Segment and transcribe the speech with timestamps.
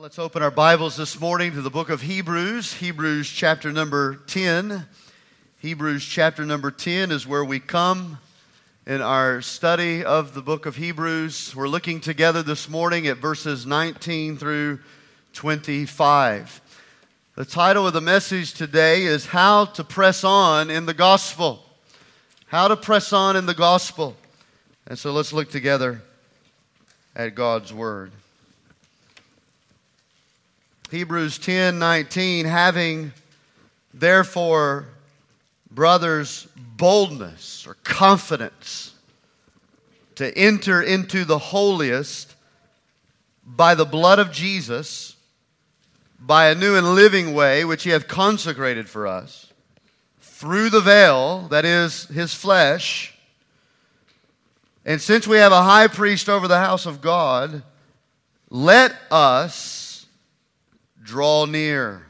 [0.00, 4.86] let's open our Bibles this morning to the book of Hebrews, Hebrews chapter number 10.
[5.58, 8.16] Hebrews chapter number 10 is where we come
[8.86, 11.54] in our study of the book of Hebrews.
[11.54, 14.78] We're looking together this morning at verses 19 through
[15.34, 16.62] 25.
[17.34, 21.62] The title of the message today is How to Press On in the Gospel.
[22.46, 24.16] How to Press On in the Gospel.
[24.86, 26.00] And so let's look together
[27.14, 28.12] at God's Word.
[30.90, 33.12] Hebrews 10 19, having
[33.94, 34.88] therefore,
[35.70, 38.94] brothers, boldness or confidence
[40.16, 42.34] to enter into the holiest
[43.46, 45.14] by the blood of Jesus,
[46.18, 49.52] by a new and living way which he hath consecrated for us,
[50.20, 53.14] through the veil, that is his flesh.
[54.84, 57.62] And since we have a high priest over the house of God,
[58.50, 59.89] let us
[61.02, 62.06] draw near.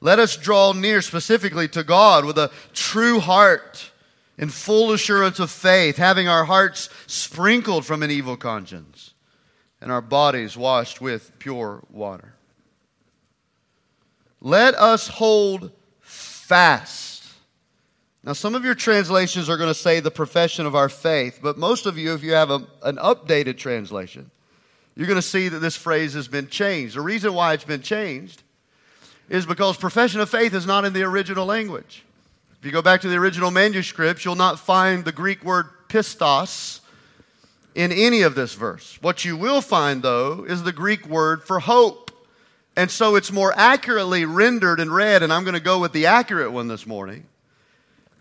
[0.00, 3.90] Let us draw near specifically to God with a true heart
[4.38, 9.14] in full assurance of faith, having our hearts sprinkled from an evil conscience
[9.80, 12.34] and our bodies washed with pure water.
[14.40, 17.28] Let us hold fast.
[18.24, 21.58] Now, some of your translations are going to say the profession of our faith, but
[21.58, 24.30] most of you, if you have a, an updated translation,
[24.94, 26.96] you're going to see that this phrase has been changed.
[26.96, 28.42] The reason why it's been changed
[29.28, 32.04] is because profession of faith is not in the original language.
[32.58, 36.80] If you go back to the original manuscripts, you'll not find the Greek word pistos
[37.74, 38.98] in any of this verse.
[39.00, 42.10] What you will find, though, is the Greek word for hope.
[42.76, 46.06] And so it's more accurately rendered and read, and I'm going to go with the
[46.06, 47.26] accurate one this morning,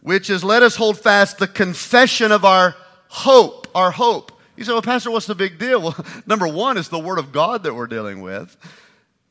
[0.01, 2.75] which is let us hold fast the confession of our
[3.07, 4.31] hope, our hope.
[4.61, 5.81] You say, well, Pastor, what's the big deal?
[5.81, 8.55] Well, number one is the Word of God that we're dealing with.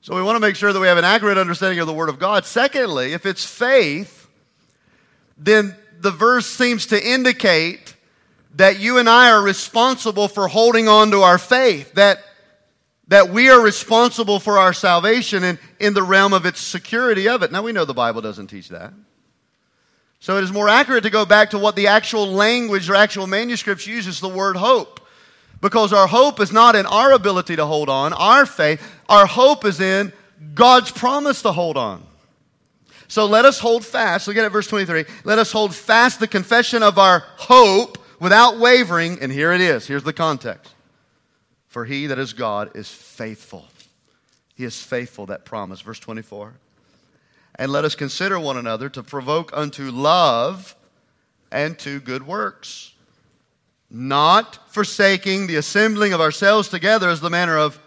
[0.01, 2.09] So we want to make sure that we have an accurate understanding of the Word
[2.09, 2.45] of God.
[2.45, 4.27] Secondly, if it's faith,
[5.39, 7.95] then the verse seems to indicate
[8.57, 12.19] that you and I are responsible for holding on to our faith, that,
[13.07, 17.45] that we are responsible for our salvation and in the realm of its security of
[17.45, 17.53] it.
[17.53, 18.93] Now, we know the Bible doesn't teach that.
[20.19, 23.29] So it is more accurate to go back to what the actual language or actual
[23.29, 25.00] manuscripts uses the word hope.
[25.61, 29.65] Because our hope is not in our ability to hold on, our faith, our hope
[29.65, 30.13] is in
[30.55, 32.03] God's promise to hold on.
[33.09, 34.29] So let us hold fast.
[34.29, 35.05] Look at verse 23.
[35.25, 39.19] Let us hold fast the confession of our hope without wavering.
[39.21, 39.87] And here it is.
[39.87, 40.73] Here's the context.
[41.67, 43.67] For he that is God is faithful.
[44.55, 45.81] He is faithful, that promise.
[45.81, 46.55] Verse 24.
[47.57, 50.77] And let us consider one another to provoke unto love
[51.51, 52.95] and to good works
[53.91, 57.79] not forsaking the assembling of ourselves together as the manner of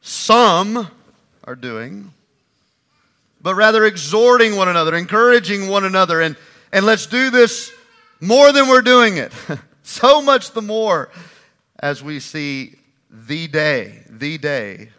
[0.00, 0.88] some
[1.44, 2.12] are doing,
[3.40, 6.36] but rather exhorting one another, encouraging one another, and,
[6.72, 7.72] and let's do this
[8.20, 9.32] more than we're doing it.
[9.82, 11.10] so much the more
[11.78, 12.76] as we see
[13.10, 14.90] the day, the day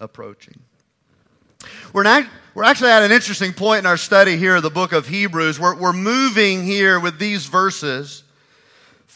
[0.00, 0.58] approaching.
[1.92, 4.92] We're, not, we're actually at an interesting point in our study here of the book
[4.92, 5.58] of Hebrews.
[5.58, 8.24] We're, we're moving here with these verses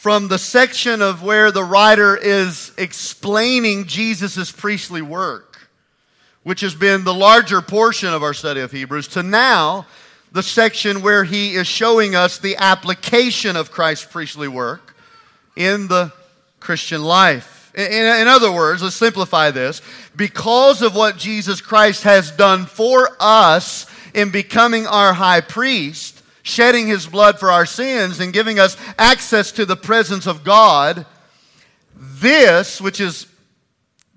[0.03, 5.69] from the section of where the writer is explaining Jesus' priestly work,
[6.43, 9.85] which has been the larger portion of our study of Hebrews, to now
[10.33, 14.93] the section where he is showing us the application of Christ's priestly work
[15.55, 16.11] in the
[16.59, 17.71] Christian life.
[17.73, 19.81] In, in, other words, let's simplify this.
[20.17, 26.87] Because of what Jesus Christ has done for us in becoming our high priest, shedding
[26.87, 31.05] his blood for our sins and giving us access to the presence of God,
[31.95, 33.27] this, which is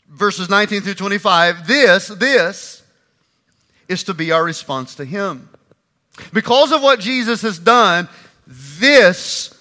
[0.08, 2.82] verses 19 through 25, this, this
[3.88, 5.48] is to be our response to him.
[6.32, 8.08] Because of what Jesus has done,
[8.46, 9.52] this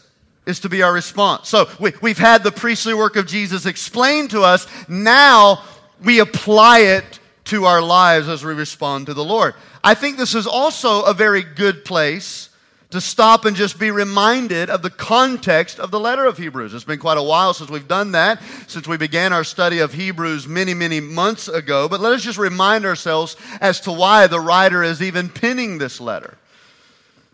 [0.45, 1.49] is to be our response.
[1.49, 4.67] So we, we've had the priestly work of Jesus explained to us.
[4.87, 5.63] Now
[6.03, 9.53] we apply it to our lives as we respond to the Lord.
[9.83, 12.49] I think this is also a very good place
[12.91, 16.73] to stop and just be reminded of the context of the letter of Hebrews.
[16.73, 19.93] It's been quite a while since we've done that, since we began our study of
[19.93, 21.89] Hebrews many, many months ago.
[21.89, 25.99] But let us just remind ourselves as to why the writer is even penning this
[25.99, 26.37] letter.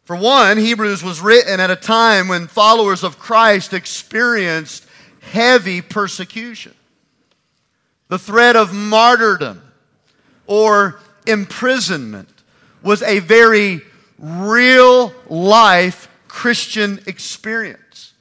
[0.05, 4.85] For one, Hebrews was written at a time when followers of Christ experienced
[5.21, 6.73] heavy persecution.
[8.07, 9.61] The threat of martyrdom
[10.47, 12.27] or imprisonment
[12.81, 13.81] was a very
[14.21, 18.13] real life Christian experience.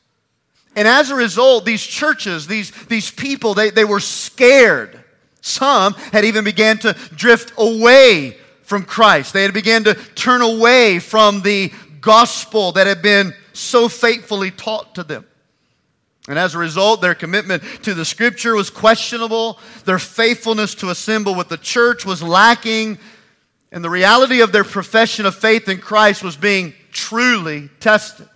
[0.74, 4.98] And as a result, these churches, these, these people, they, they were scared.
[5.40, 9.32] Some had even began to drift away from Christ.
[9.32, 14.94] They had began to turn away from the gospel that had been so faithfully taught
[14.94, 15.26] to them.
[16.28, 19.58] And as a result, their commitment to the scripture was questionable.
[19.84, 22.98] Their faithfulness to assemble with the church was lacking.
[23.72, 28.28] And the reality of their profession of faith in Christ was being truly tested.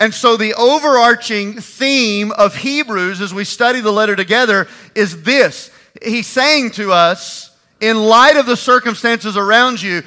[0.00, 5.70] And so, the overarching theme of Hebrews as we study the letter together is this.
[6.02, 10.02] He's saying to us, in light of the circumstances around you,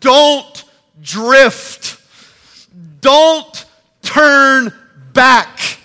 [0.00, 0.64] don't
[1.00, 2.00] drift.
[3.00, 3.66] Don't
[4.02, 4.72] turn
[5.12, 5.78] back,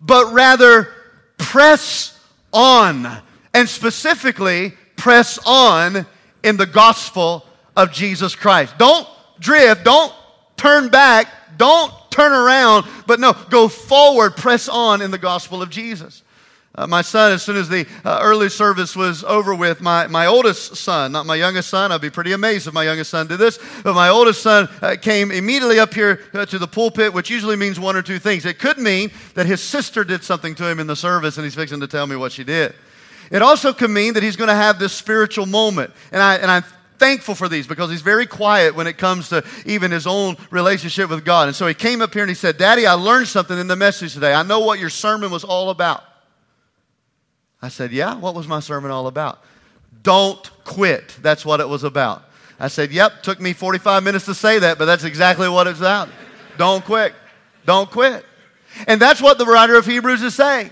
[0.00, 0.88] but rather
[1.38, 2.18] press
[2.52, 3.06] on.
[3.54, 6.06] And specifically, press on
[6.44, 7.44] in the gospel
[7.76, 8.78] of Jesus Christ.
[8.78, 9.08] Don't
[9.40, 9.84] drift.
[9.84, 10.12] Don't
[10.56, 11.28] turn back.
[11.56, 16.22] Don't turn around, but no, go forward, press on in the gospel of Jesus.
[16.76, 20.26] Uh, my son, as soon as the uh, early service was over with, my, my
[20.26, 23.38] oldest son, not my youngest son, I'd be pretty amazed if my youngest son did
[23.38, 27.30] this, but my oldest son uh, came immediately up here uh, to the pulpit, which
[27.30, 28.44] usually means one or two things.
[28.44, 31.54] It could mean that his sister did something to him in the service and he's
[31.54, 32.74] fixing to tell me what she did.
[33.30, 35.92] It also can mean that he's going to have this spiritual moment.
[36.12, 36.64] And, I, and I'm
[36.98, 41.10] thankful for these because he's very quiet when it comes to even his own relationship
[41.10, 41.48] with God.
[41.48, 43.76] And so he came up here and he said, Daddy, I learned something in the
[43.76, 44.32] message today.
[44.32, 46.02] I know what your sermon was all about.
[47.60, 49.42] I said, Yeah, what was my sermon all about?
[50.02, 51.16] Don't quit.
[51.22, 52.22] That's what it was about.
[52.60, 55.80] I said, Yep, took me 45 minutes to say that, but that's exactly what it's
[55.80, 56.08] about.
[56.58, 57.14] Don't quit.
[57.64, 58.24] Don't quit.
[58.86, 60.70] And that's what the writer of Hebrews is saying.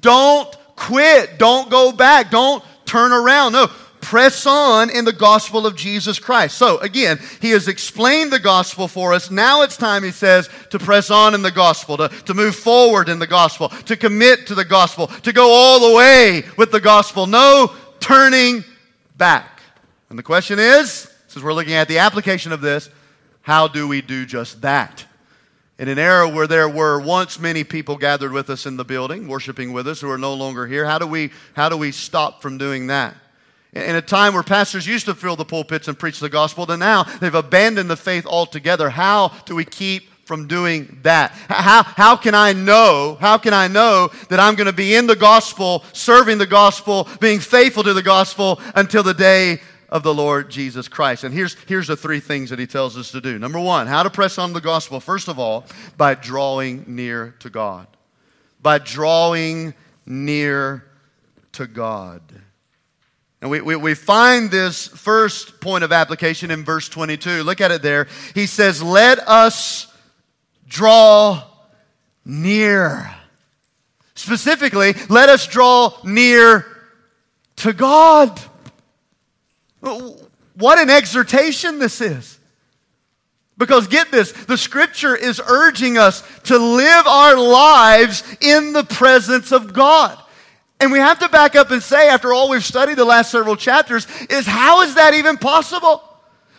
[0.00, 1.38] Don't quit.
[1.38, 2.30] Don't go back.
[2.30, 3.52] Don't turn around.
[3.52, 3.68] No,
[4.00, 6.56] press on in the gospel of Jesus Christ.
[6.56, 9.30] So, again, he has explained the gospel for us.
[9.30, 13.08] Now it's time, he says, to press on in the gospel, to, to move forward
[13.08, 16.80] in the gospel, to commit to the gospel, to go all the way with the
[16.80, 17.26] gospel.
[17.26, 18.62] No turning
[19.16, 19.60] back.
[20.08, 22.90] And the question is, since we're looking at the application of this,
[23.42, 25.05] how do we do just that?
[25.78, 29.28] In an era where there were once many people gathered with us in the building,
[29.28, 32.40] worshiping with us, who are no longer here, how do we, how do we stop
[32.40, 33.14] from doing that?
[33.84, 36.80] in a time where pastors used to fill the pulpits and preach the gospel, and
[36.80, 38.88] now they've abandoned the faith altogether.
[38.88, 41.32] How do we keep from doing that?
[41.48, 43.16] How, how can I know?
[43.20, 47.06] How can I know that I'm going to be in the gospel, serving the gospel,
[47.20, 51.24] being faithful to the gospel until the day of the Lord Jesus Christ?
[51.24, 53.38] And here's, here's the three things that he tells us to do.
[53.38, 55.00] Number one, how to press on the gospel.
[55.00, 55.64] First of all,
[55.96, 57.86] by drawing near to God.
[58.62, 59.74] By drawing
[60.06, 60.84] near
[61.52, 62.22] to God.
[63.40, 67.42] And we, we, we, find this first point of application in verse 22.
[67.42, 68.08] Look at it there.
[68.34, 69.92] He says, Let us
[70.66, 71.44] draw
[72.24, 73.14] near.
[74.14, 76.66] Specifically, let us draw near
[77.56, 78.40] to God.
[80.54, 82.38] What an exhortation this is.
[83.58, 89.50] Because get this, the scripture is urging us to live our lives in the presence
[89.50, 90.18] of God.
[90.78, 93.56] And we have to back up and say, after all we've studied the last several
[93.56, 96.02] chapters, is how is that even possible?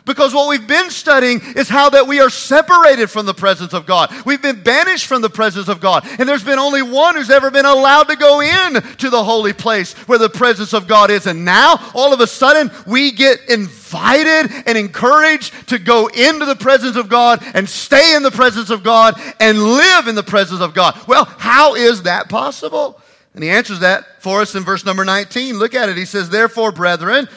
[0.08, 3.86] Because what we've been studying is how that we are separated from the presence of
[3.86, 4.12] God.
[4.26, 6.08] We've been banished from the presence of God.
[6.18, 9.52] And there's been only one who's ever been allowed to go in to the holy
[9.52, 11.28] place where the presence of God is.
[11.28, 16.56] And now, all of a sudden, we get invited and encouraged to go into the
[16.56, 20.62] presence of God and stay in the presence of God and live in the presence
[20.62, 20.98] of God.
[21.06, 23.02] Well, how is that possible?
[23.34, 25.60] And he answers that for us in verse number 19.
[25.60, 25.98] Look at it.
[25.98, 27.28] He says, Therefore, brethren,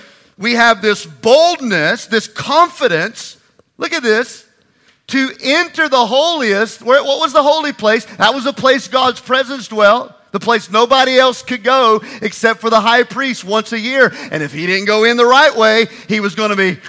[0.40, 3.36] we have this boldness, this confidence.
[3.76, 4.46] Look at this.
[5.08, 6.80] To enter the holiest.
[6.80, 8.06] Where, what was the holy place?
[8.16, 10.14] That was the place God's presence dwelt.
[10.32, 14.14] The place nobody else could go except for the high priest once a year.
[14.30, 16.80] And if he didn't go in the right way, he was going to be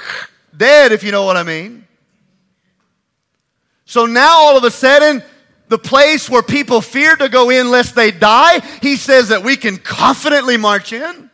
[0.56, 1.86] dead, if you know what I mean.
[3.84, 5.24] So now all of a sudden,
[5.68, 9.58] the place where people fear to go in lest they die, he says that we
[9.58, 11.31] can confidently march in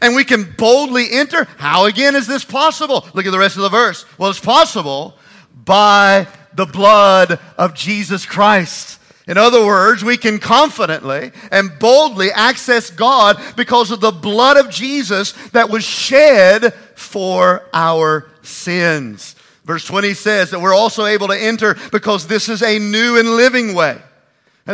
[0.00, 1.44] and we can boldly enter.
[1.56, 3.06] How again is this possible?
[3.14, 4.04] Look at the rest of the verse.
[4.18, 5.16] Well, it's possible
[5.64, 9.00] by the blood of Jesus Christ.
[9.28, 14.70] In other words, we can confidently and boldly access God because of the blood of
[14.70, 19.36] Jesus that was shed for our sins.
[19.64, 23.28] Verse 20 says that we're also able to enter because this is a new and
[23.36, 24.00] living way.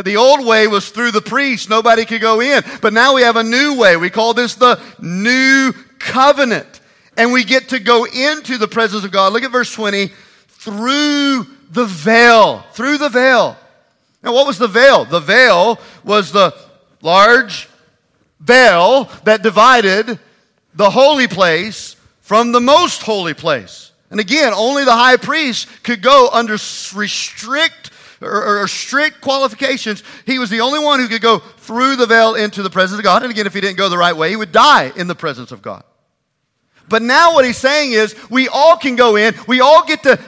[0.03, 1.69] The old way was through the priest.
[1.69, 2.63] Nobody could go in.
[2.81, 3.95] But now we have a new way.
[3.95, 6.81] We call this the new covenant.
[7.15, 9.31] And we get to go into the presence of God.
[9.31, 10.11] Look at verse 20.
[10.47, 12.65] Through the veil.
[12.73, 13.57] Through the veil.
[14.21, 15.05] Now, what was the veil?
[15.05, 16.53] The veil was the
[17.01, 17.69] large
[18.41, 20.19] veil that divided
[20.73, 23.91] the holy place from the most holy place.
[24.11, 27.91] And again, only the high priest could go under restrict
[28.25, 30.03] or, or, strict qualifications.
[30.25, 33.03] He was the only one who could go through the veil into the presence of
[33.03, 33.23] God.
[33.23, 35.51] And again, if he didn't go the right way, he would die in the presence
[35.51, 35.83] of God.
[36.87, 39.33] But now what he's saying is we all can go in.
[39.47, 40.19] We all get to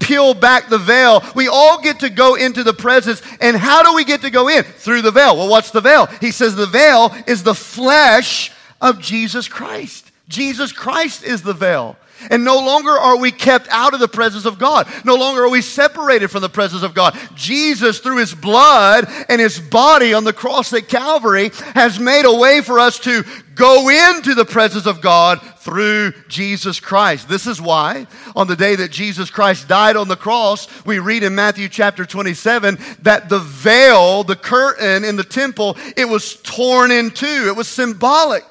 [0.00, 1.22] peel back the veil.
[1.34, 3.22] We all get to go into the presence.
[3.40, 4.64] And how do we get to go in?
[4.64, 5.36] Through the veil.
[5.36, 6.06] Well, what's the veil?
[6.20, 10.10] He says the veil is the flesh of Jesus Christ.
[10.28, 11.96] Jesus Christ is the veil.
[12.30, 14.86] And no longer are we kept out of the presence of God.
[15.04, 17.16] No longer are we separated from the presence of God.
[17.34, 22.34] Jesus, through his blood and his body on the cross at Calvary, has made a
[22.34, 23.24] way for us to
[23.54, 27.28] go into the presence of God through Jesus Christ.
[27.28, 31.22] This is why on the day that Jesus Christ died on the cross, we read
[31.22, 36.90] in Matthew chapter 27 that the veil, the curtain in the temple, it was torn
[36.90, 37.44] in two.
[37.46, 38.44] It was symbolic.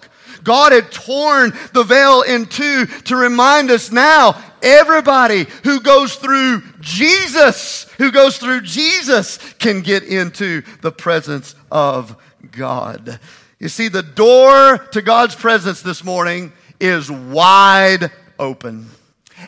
[0.44, 6.64] God had torn the veil in two to remind us now everybody who goes through
[6.80, 12.16] Jesus, who goes through Jesus, can get into the presence of
[12.52, 13.20] God.
[13.60, 18.90] You see, the door to God's presence this morning is wide open.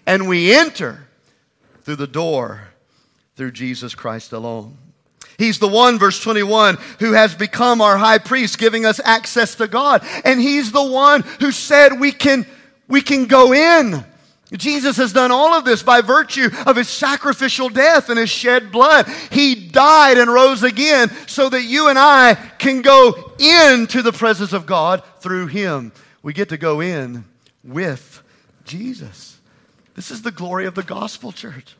[0.05, 1.07] And we enter
[1.83, 2.69] through the door
[3.35, 4.77] through Jesus Christ alone.
[5.37, 9.67] He's the one, verse 21, who has become our high priest, giving us access to
[9.67, 10.05] God.
[10.23, 12.45] And he's the one who said we can,
[12.87, 14.05] we can go in.
[14.51, 18.71] Jesus has done all of this by virtue of his sacrificial death and his shed
[18.71, 19.07] blood.
[19.31, 24.53] He died and rose again so that you and I can go into the presence
[24.53, 25.91] of God through him.
[26.21, 27.25] We get to go in
[27.63, 28.21] with
[28.65, 29.39] Jesus.
[29.95, 31.75] This is the glory of the gospel, church.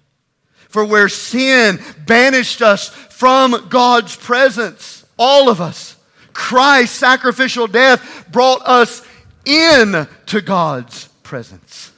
[0.74, 5.96] For where sin banished us from God's presence, all of us,
[6.34, 9.06] Christ's sacrificial death brought us
[9.46, 11.92] in to God's presence.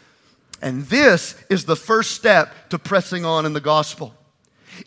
[0.62, 4.14] And this is the first step to pressing on in the gospel.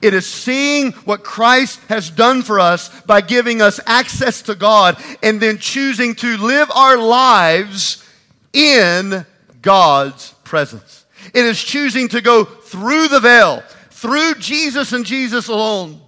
[0.02, 5.02] It is seeing what Christ has done for us by giving us access to God
[5.23, 8.04] and then choosing to live our lives
[8.52, 9.25] in
[9.62, 11.07] God's presence.
[11.33, 13.62] It is choosing to go through the veil,
[13.99, 16.00] through Jesus and Jesus alone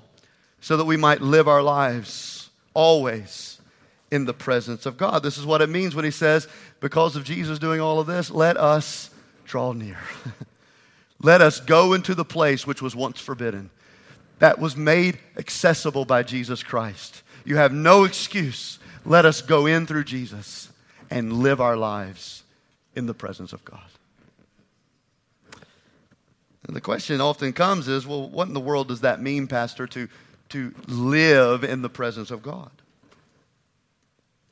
[0.60, 3.60] so that we might live our lives always
[4.12, 5.24] in the presence of God.
[5.24, 6.46] This is what it means when he says,
[6.78, 9.10] because of Jesus doing all of this, let us
[9.44, 9.98] draw near.
[11.20, 13.70] let us go into the place which was once forbidden,
[14.38, 17.24] that was made accessible by Jesus Christ.
[17.44, 18.78] You have no excuse.
[19.04, 20.70] Let us go in through Jesus
[21.10, 22.44] and live our lives
[22.94, 23.80] in the presence of God.
[26.66, 29.86] And the question often comes is well, what in the world does that mean, Pastor,
[29.88, 30.08] to,
[30.50, 32.70] to live in the presence of God?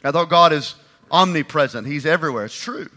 [0.02, 0.74] I thought God is
[1.10, 2.46] omnipresent, He's everywhere.
[2.46, 2.88] It's true.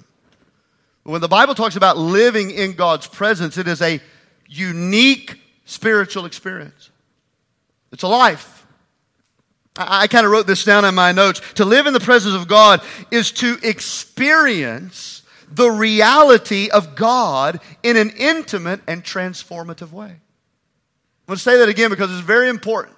[1.04, 4.00] But when the Bible talks about living in God's presence, it is a
[4.48, 6.92] unique spiritual experience.
[7.92, 8.66] It's a life.
[9.76, 11.42] I, I kind of wrote this down in my notes.
[11.56, 15.21] To live in the presence of God is to experience
[15.52, 20.06] the reality of God in an intimate and transformative way.
[20.08, 22.96] I'm going to say that again because it's very important.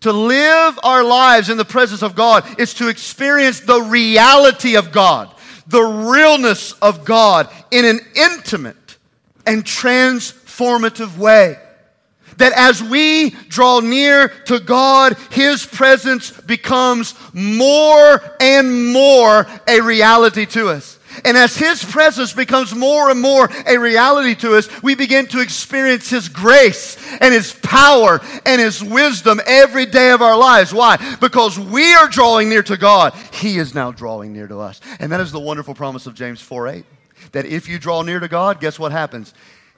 [0.00, 4.90] To live our lives in the presence of God is to experience the reality of
[4.90, 5.32] God,
[5.68, 8.98] the realness of God in an intimate
[9.46, 11.56] and transformative way
[12.36, 20.46] that as we draw near to God, His presence becomes more and more a reality
[20.46, 20.98] to us.
[21.24, 25.40] And as His presence becomes more and more a reality to us, we begin to
[25.40, 30.72] experience His grace and His power and His wisdom every day of our lives.
[30.72, 31.16] Why?
[31.20, 33.14] Because we are drawing near to God.
[33.32, 34.80] He is now drawing near to us.
[35.00, 36.84] And that is the wonderful promise of James 4 8.
[37.32, 39.32] That if you draw near to God, guess what happens?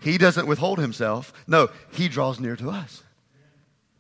[0.04, 1.32] He doesn't withhold himself.
[1.46, 3.03] No, he draws near to us.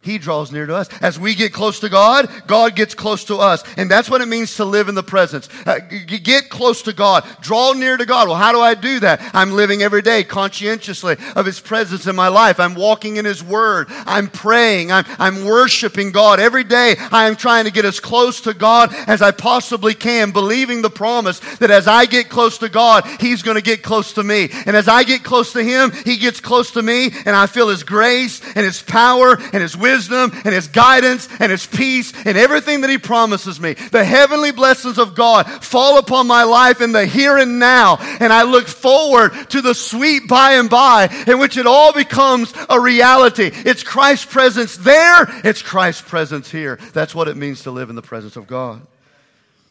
[0.04, 0.90] He draws near to us.
[1.00, 3.64] As we get close to God, God gets close to us.
[3.78, 5.48] And that's what it means to live in the presence.
[5.64, 7.26] Uh, get close to God.
[7.40, 8.28] Draw near to God.
[8.28, 9.30] Well, how do I do that?
[9.32, 12.60] I'm living every day conscientiously of His presence in my life.
[12.60, 13.86] I'm walking in His Word.
[13.88, 14.92] I'm praying.
[14.92, 16.38] I'm, I'm worshiping God.
[16.38, 20.32] Every day I am trying to get as close to God as I possibly can,
[20.32, 24.12] believing the promise that as I get close to God, He's going to get close
[24.12, 24.50] to me.
[24.66, 27.68] And as I get close to Him, He gets close to me, and I feel
[27.68, 32.12] His grace and His power and His wisdom wisdom and His guidance and His peace
[32.24, 33.74] and everything that He promises me.
[33.74, 37.96] The heavenly blessings of God fall upon my life in the here and now.
[38.20, 42.52] And I look forward to the sweet by and by in which it all becomes
[42.68, 43.50] a reality.
[43.52, 46.78] It's Christ's presence there, it's Christ's presence here.
[46.92, 48.86] That's what it means to live in the presence of God.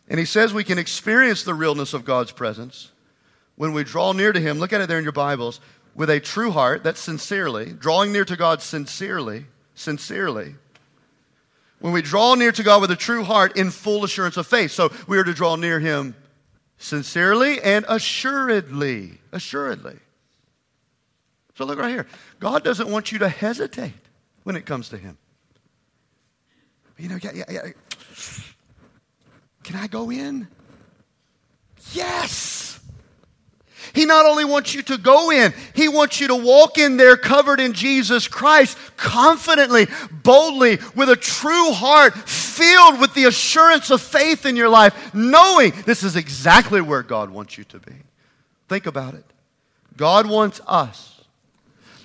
[0.10, 2.92] And He says we can experience the realness of God's presence
[3.56, 4.60] when we draw near to Him.
[4.60, 5.60] Look at it there in your Bibles
[5.96, 10.56] with a true heart, that's sincerely, drawing near to God sincerely, sincerely.
[11.80, 14.72] When we draw near to God with a true heart in full assurance of faith.
[14.72, 16.16] So we are to draw near Him
[16.78, 19.20] sincerely and assuredly.
[19.32, 19.98] Assuredly.
[21.56, 22.08] So look right here.
[22.40, 23.94] God doesn't want you to hesitate
[24.44, 25.18] when it comes to Him.
[26.98, 27.62] You know, yeah, yeah, yeah.
[29.64, 30.48] Can I go in?
[31.92, 32.53] Yes.
[33.94, 37.16] He not only wants you to go in, He wants you to walk in there
[37.16, 44.02] covered in Jesus Christ, confidently, boldly, with a true heart, filled with the assurance of
[44.02, 47.94] faith in your life, knowing this is exactly where God wants you to be.
[48.68, 49.26] Think about it.
[49.96, 51.22] God wants us,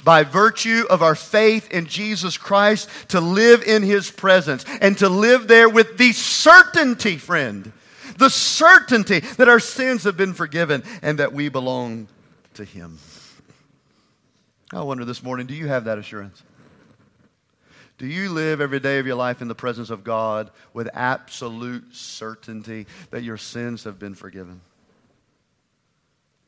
[0.04, 5.08] by virtue of our faith in Jesus Christ, to live in His presence and to
[5.08, 7.72] live there with the certainty, friend,
[8.18, 12.08] the certainty that our sins have been forgiven and that we belong
[12.54, 12.98] to Him.
[14.72, 16.42] I wonder this morning do you have that assurance?
[17.96, 21.94] Do you live every day of your life in the presence of God with absolute
[21.94, 24.60] certainty that your sins have been forgiven?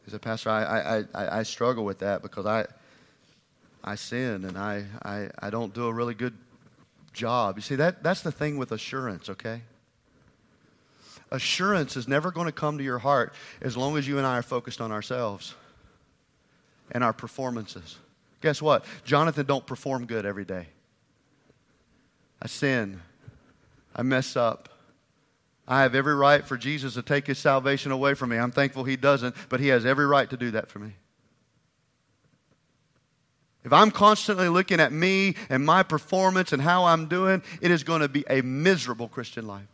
[0.05, 2.67] He said, Pastor, I, I, I, struggle with that because I,
[3.83, 6.35] I sin and I, I, I don't do a really good
[7.13, 7.57] job.
[7.57, 9.63] You see, that, that's the thing with assurance, okay?
[11.31, 14.39] Assurance is never going to come to your heart as long as you and I
[14.39, 15.55] are focused on ourselves
[16.93, 17.97] and our performances.
[18.41, 18.85] Guess what?
[19.05, 20.67] Jonathan don't perform good every day.
[22.43, 23.01] I sin.
[23.95, 24.69] I mess up.
[25.69, 28.39] I have every right for Jesus to take his salvation away from me.
[28.39, 30.95] I'm thankful he doesn't, but he has every right to do that for me.
[33.63, 37.85] If I'm constantly looking at me and my performance and how I'm doing, it is
[37.85, 39.69] going to be a miserable Christian life.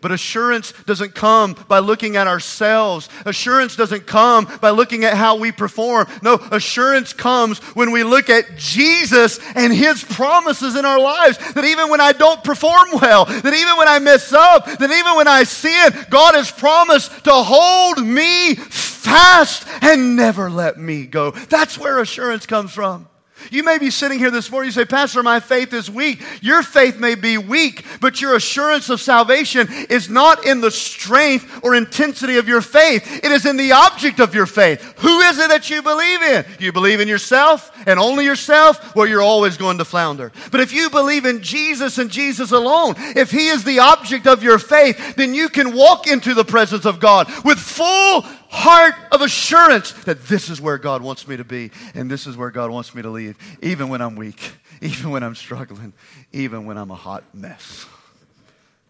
[0.00, 3.08] But assurance doesn't come by looking at ourselves.
[3.24, 6.06] Assurance doesn't come by looking at how we perform.
[6.22, 11.38] No, assurance comes when we look at Jesus and His promises in our lives.
[11.54, 15.16] That even when I don't perform well, that even when I mess up, that even
[15.16, 21.30] when I sin, God has promised to hold me fast and never let me go.
[21.30, 23.08] That's where assurance comes from.
[23.50, 26.22] You may be sitting here this morning, you say, Pastor, my faith is weak.
[26.40, 31.60] Your faith may be weak, but your assurance of salvation is not in the strength
[31.62, 33.24] or intensity of your faith.
[33.24, 34.80] It is in the object of your faith.
[34.98, 36.44] Who is it that you believe in?
[36.58, 38.94] You believe in yourself and only yourself?
[38.94, 40.32] Well, you're always going to flounder.
[40.50, 44.42] But if you believe in Jesus and Jesus alone, if He is the object of
[44.42, 49.20] your faith, then you can walk into the presence of God with full heart of
[49.20, 52.70] assurance that this is where God wants me to be and this is where God
[52.70, 55.92] wants me to leave, even when I'm weak, even when I'm struggling,
[56.32, 57.86] even when I'm a hot mess.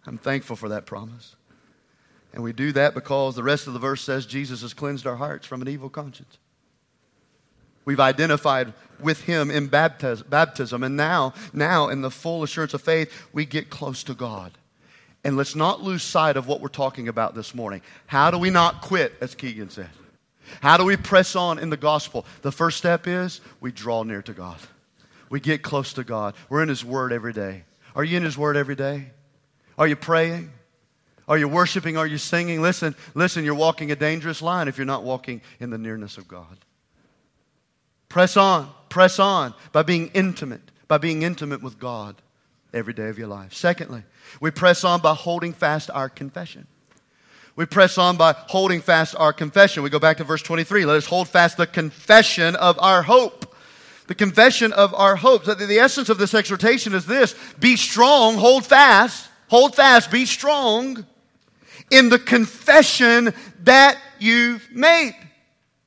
[0.07, 1.35] I'm thankful for that promise.
[2.35, 5.17] And we do that because the rest of the verse says Jesus has cleansed our
[5.17, 6.37] hearts from an evil conscience.
[7.85, 13.13] We've identified with him in baptism, and now, now in the full assurance of faith,
[13.33, 14.53] we get close to God.
[15.25, 17.81] And let's not lose sight of what we're talking about this morning.
[18.07, 19.89] How do we not quit, as Keegan said?
[20.61, 22.27] How do we press on in the gospel?
[22.43, 24.59] The first step is we draw near to God.
[25.31, 26.35] We get close to God.
[26.51, 27.65] We're in His Word every day.
[27.97, 29.07] Are you in His Word every day?
[29.79, 30.51] Are you praying?
[31.27, 31.97] Are you worshiping?
[31.97, 32.61] Are you singing?
[32.61, 36.29] Listen, listen, you're walking a dangerous line if you're not walking in the nearness of
[36.29, 36.59] God.
[38.11, 42.15] Press on, press on by being intimate, by being intimate with God
[42.75, 43.55] every day of your life.
[43.55, 44.03] Secondly,
[44.41, 46.67] we press on by holding fast our confession.
[47.57, 49.85] We press on by holding fast our confession.
[49.85, 50.85] We go back to verse 23.
[50.85, 53.55] Let us hold fast the confession of our hope.
[54.09, 55.45] The confession of our hope.
[55.45, 60.27] The, the essence of this exhortation is this be strong, hold fast, hold fast, be
[60.27, 61.07] strong
[61.91, 63.33] in the confession
[63.63, 65.15] that you've made.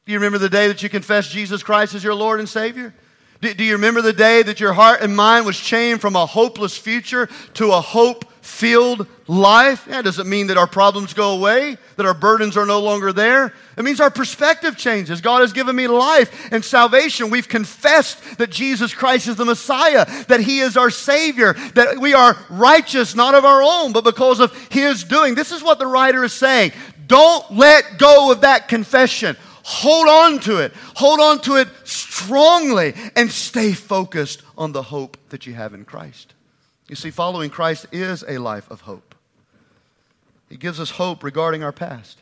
[0.05, 2.93] Do you remember the day that you confessed Jesus Christ as your Lord and Savior?
[3.41, 6.25] Do, do you remember the day that your heart and mind was changed from a
[6.25, 9.85] hopeless future to a hope filled life?
[9.85, 13.53] That doesn't mean that our problems go away, that our burdens are no longer there.
[13.77, 15.21] It means our perspective changes.
[15.21, 17.29] God has given me life and salvation.
[17.29, 22.15] We've confessed that Jesus Christ is the Messiah, that He is our Savior, that we
[22.15, 25.35] are righteous, not of our own, but because of His doing.
[25.35, 26.71] This is what the writer is saying.
[27.05, 29.37] Don't let go of that confession.
[29.67, 30.73] Hold on to it.
[30.95, 35.83] Hold on to it strongly and stay focused on the hope that you have in
[35.83, 36.33] Christ.
[36.87, 39.13] You see, following Christ is a life of hope.
[40.47, 42.21] He gives us hope regarding our past.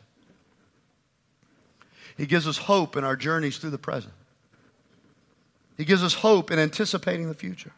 [2.18, 4.14] He gives us hope in our journeys through the present.
[5.78, 7.74] He gives us hope in anticipating the future.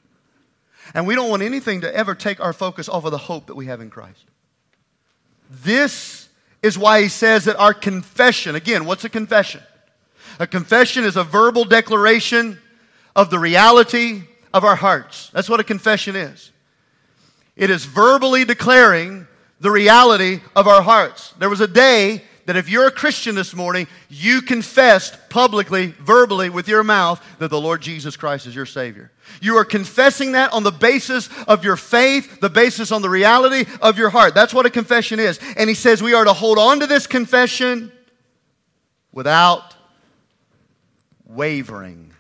[0.94, 3.56] And we don't want anything to ever take our focus off of the hope that
[3.56, 4.24] we have in Christ.
[5.50, 6.27] This
[6.62, 9.62] is why he says that our confession, again, what's a confession?
[10.40, 12.60] A confession is a verbal declaration
[13.16, 15.30] of the reality of our hearts.
[15.32, 16.52] That's what a confession is.
[17.56, 19.28] It is verbally declaring
[19.60, 21.34] the reality of our hearts.
[21.40, 26.50] There was a day that if you're a Christian this morning, you confessed publicly, verbally,
[26.50, 29.12] with your mouth that the Lord Jesus Christ is your Savior.
[29.42, 33.70] You are confessing that on the basis of your faith, the basis on the reality
[33.82, 34.34] of your heart.
[34.34, 35.42] That's what a confession is.
[35.58, 37.92] And he says we are to hold on to this confession
[39.12, 39.76] without
[41.26, 42.14] wavering.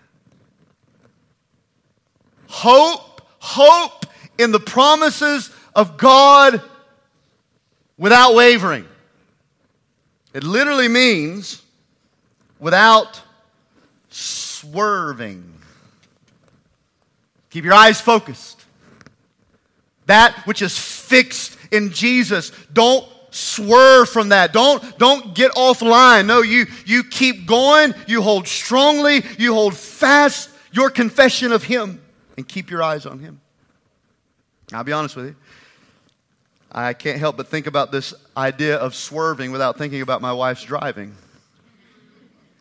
[2.49, 4.05] Hope, hope
[4.37, 6.61] in the promises of God
[7.97, 8.85] without wavering.
[10.33, 11.61] It literally means
[12.59, 13.21] without
[14.09, 15.53] swerving.
[17.49, 18.63] Keep your eyes focused.
[20.05, 22.51] That which is fixed in Jesus.
[22.71, 24.53] Don't swerve from that.
[24.53, 26.27] Don't, don't get off line.
[26.27, 27.93] No, you, you keep going.
[28.07, 29.23] You hold strongly.
[29.37, 32.01] You hold fast your confession of Him
[32.37, 33.41] and keep your eyes on Him.
[34.73, 35.35] I'll be honest with you.
[36.71, 40.63] I can't help but think about this idea of swerving without thinking about my wife's
[40.63, 41.15] driving.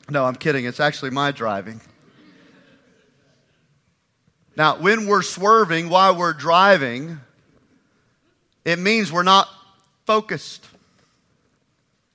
[0.08, 0.64] No, I'm kidding.
[0.64, 1.80] It's actually my driving.
[4.56, 7.20] Now, when we're swerving while we're driving,
[8.64, 9.48] it means we're not
[10.06, 10.66] focused.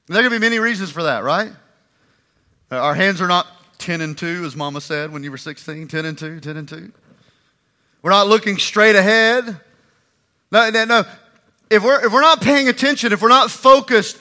[0.07, 1.51] And there to be many reasons for that, right?
[2.71, 3.47] Our hands are not
[3.79, 6.69] 10 and 2, as Mama said when you were 16 10 and 2, 10 and
[6.69, 6.91] 2.
[8.01, 9.59] We're not looking straight ahead.
[10.51, 11.03] No, no, no
[11.71, 14.17] if we're, if we're not paying attention, if we're not focused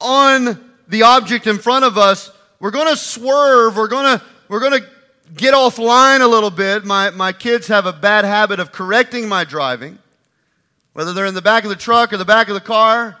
[0.00, 3.76] on the object in front of us, we're going to swerve.
[3.76, 4.88] We're going to, we're going to
[5.36, 6.86] get off line a little bit.
[6.86, 9.98] My, my kids have a bad habit of correcting my driving.
[10.94, 13.18] Whether they're in the back of the truck or the back of the car,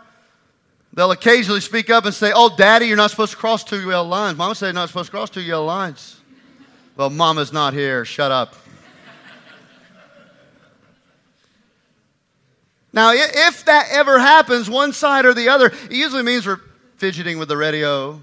[0.94, 4.08] they'll occasionally speak up and say, Oh, daddy, you're not supposed to cross two yellow
[4.08, 4.38] lines.
[4.38, 6.18] Mama said you're not supposed to cross two yellow lines.
[6.96, 8.06] Well, mama's not here.
[8.06, 8.54] Shut up.
[12.92, 16.60] Now, if that ever happens, one side or the other, it usually means we're
[16.96, 18.20] fidgeting with the radio,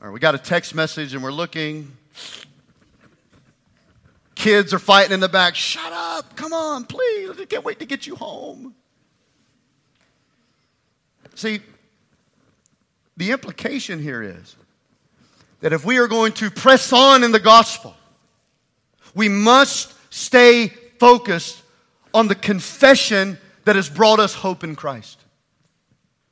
[0.00, 1.94] or we got a text message and we're looking.
[4.34, 5.54] Kids are fighting in the back.
[5.54, 6.36] Shut up!
[6.36, 7.30] Come on, please!
[7.38, 8.74] I can't wait to get you home.
[11.34, 11.60] See,
[13.16, 14.56] the implication here is
[15.60, 17.94] that if we are going to press on in the gospel,
[19.14, 21.63] we must stay focused
[22.14, 25.20] on the confession that has brought us hope in Christ.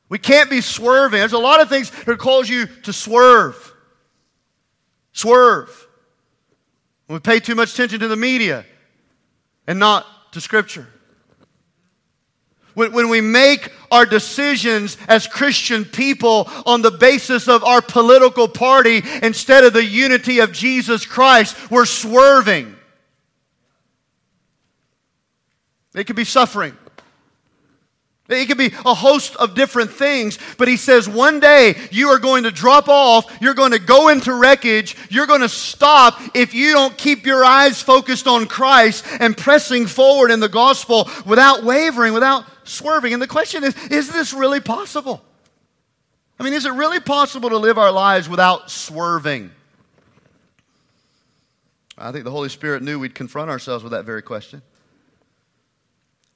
[0.09, 1.18] We can't be swerving.
[1.18, 3.73] There's a lot of things that cause you to swerve.
[5.12, 5.87] Swerve.
[7.07, 8.64] When We pay too much attention to the media
[9.66, 10.87] and not to Scripture.
[12.75, 18.49] When, when we make our decisions as Christian people on the basis of our political
[18.49, 22.77] party instead of the unity of Jesus Christ, we're swerving.
[25.94, 26.76] It could be suffering.
[28.28, 32.18] It could be a host of different things, but he says one day you are
[32.18, 36.55] going to drop off, you're going to go into wreckage, you're going to stop if
[36.55, 41.64] you don't keep your eyes focused on Christ and pressing forward in the gospel without
[41.64, 43.12] wavering, without swerving.
[43.12, 45.22] And the question is is this really possible?
[46.38, 49.50] I mean, is it really possible to live our lives without swerving?
[51.98, 54.62] I think the Holy Spirit knew we'd confront ourselves with that very question.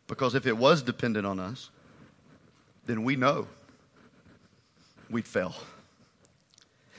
[0.08, 1.70] Because if it was dependent on us,
[2.86, 3.48] then we know
[5.10, 5.54] we'd fail.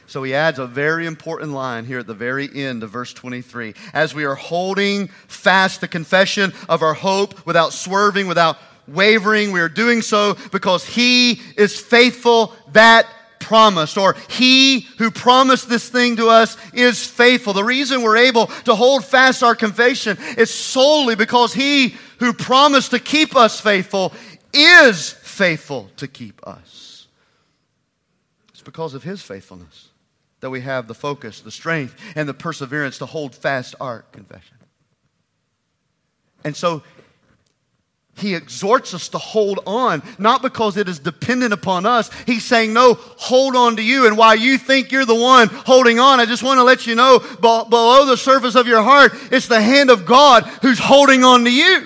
[0.07, 3.73] So he adds a very important line here at the very end of verse 23.
[3.93, 9.59] As we are holding fast the confession of our hope without swerving, without wavering, we
[9.59, 13.05] are doing so because he is faithful that
[13.39, 17.53] promised, or he who promised this thing to us is faithful.
[17.53, 22.91] The reason we're able to hold fast our confession is solely because he who promised
[22.91, 24.13] to keep us faithful
[24.53, 27.07] is faithful to keep us.
[28.49, 29.89] It's because of his faithfulness
[30.39, 34.57] that we have the focus, the strength, and the perseverance to hold fast our confession.
[36.43, 36.83] And so
[38.15, 42.09] He exhorts us to hold on, not because it is dependent upon us.
[42.25, 44.07] He's saying, No, hold on to you.
[44.07, 46.95] And while you think you're the one holding on, I just want to let you
[46.95, 51.43] know below the surface of your heart, it's the hand of God who's holding on
[51.45, 51.85] to you.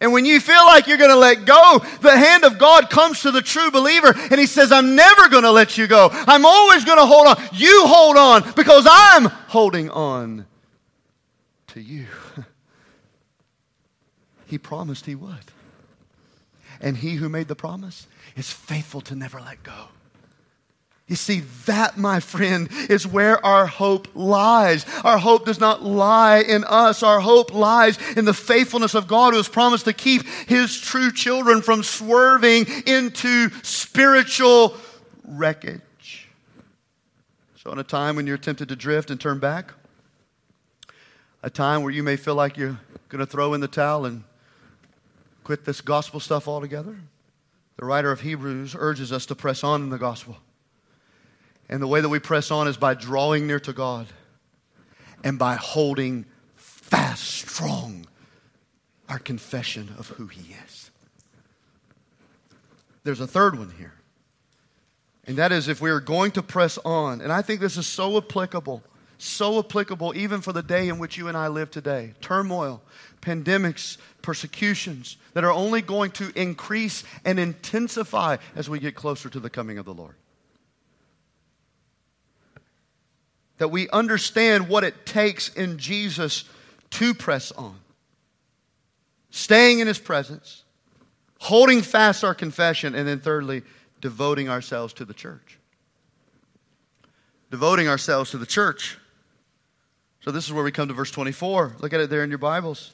[0.00, 3.22] And when you feel like you're going to let go, the hand of God comes
[3.22, 6.08] to the true believer and he says, I'm never going to let you go.
[6.12, 7.36] I'm always going to hold on.
[7.52, 10.46] You hold on because I'm holding on
[11.68, 12.06] to you.
[14.46, 15.34] he promised he would.
[16.80, 18.06] And he who made the promise
[18.36, 19.88] is faithful to never let go.
[21.08, 24.84] You see, that, my friend, is where our hope lies.
[25.04, 27.02] Our hope does not lie in us.
[27.02, 31.10] Our hope lies in the faithfulness of God who has promised to keep his true
[31.10, 34.76] children from swerving into spiritual
[35.26, 36.28] wreckage.
[37.56, 39.72] So, in a time when you're tempted to drift and turn back,
[41.42, 44.24] a time where you may feel like you're going to throw in the towel and
[45.42, 46.96] quit this gospel stuff altogether,
[47.78, 50.36] the writer of Hebrews urges us to press on in the gospel
[51.68, 54.06] and the way that we press on is by drawing near to God
[55.22, 56.24] and by holding
[56.56, 58.06] fast, strong
[59.08, 60.90] our confession of who He is.
[63.04, 63.94] There's a third one here.
[65.26, 67.86] And that is if we are going to press on, and I think this is
[67.86, 68.82] so applicable,
[69.18, 72.82] so applicable even for the day in which you and I live today turmoil,
[73.20, 79.40] pandemics, persecutions that are only going to increase and intensify as we get closer to
[79.40, 80.14] the coming of the Lord.
[83.58, 86.44] That we understand what it takes in Jesus
[86.90, 87.78] to press on.
[89.30, 90.64] Staying in his presence,
[91.40, 93.62] holding fast our confession, and then thirdly,
[94.00, 95.58] devoting ourselves to the church.
[97.50, 98.96] Devoting ourselves to the church.
[100.20, 101.76] So this is where we come to verse 24.
[101.80, 102.92] Look at it there in your Bibles.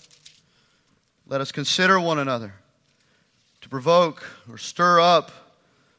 [1.27, 2.55] Let us consider one another
[3.61, 5.44] to provoke or stir up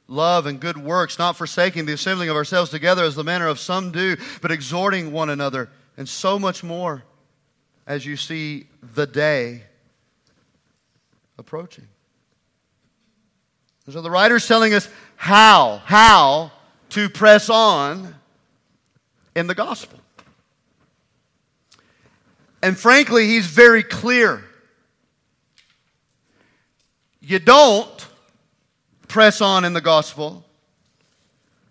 [0.08, 3.60] love and good works, not forsaking the assembling of ourselves together as the manner of
[3.60, 7.04] some do, but exhorting one another, and so much more
[7.88, 9.64] as you see the day
[11.38, 11.88] approaching.
[13.90, 16.52] so the writer's telling us how, how
[16.90, 18.16] to press on
[19.36, 20.00] in the gospel.
[22.64, 24.44] And frankly, he's very clear.
[27.22, 28.08] You don't
[29.06, 30.46] press on in the gospel,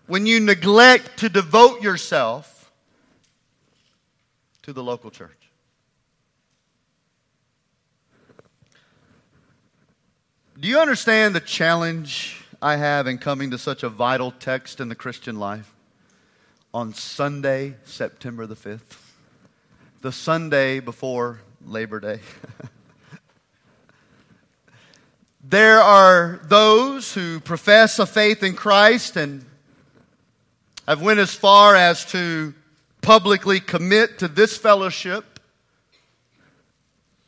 [0.07, 2.73] when you neglect to devote yourself
[4.63, 5.31] to the local church.
[10.59, 14.89] Do you understand the challenge I have in coming to such a vital text in
[14.89, 15.75] the Christian life
[16.73, 18.97] on Sunday, September the 5th?
[20.01, 22.21] The Sunday before Labor Day.
[25.47, 29.45] There are those who profess a faith in Christ and
[30.89, 32.55] have went as far as to
[33.03, 35.39] publicly commit to this fellowship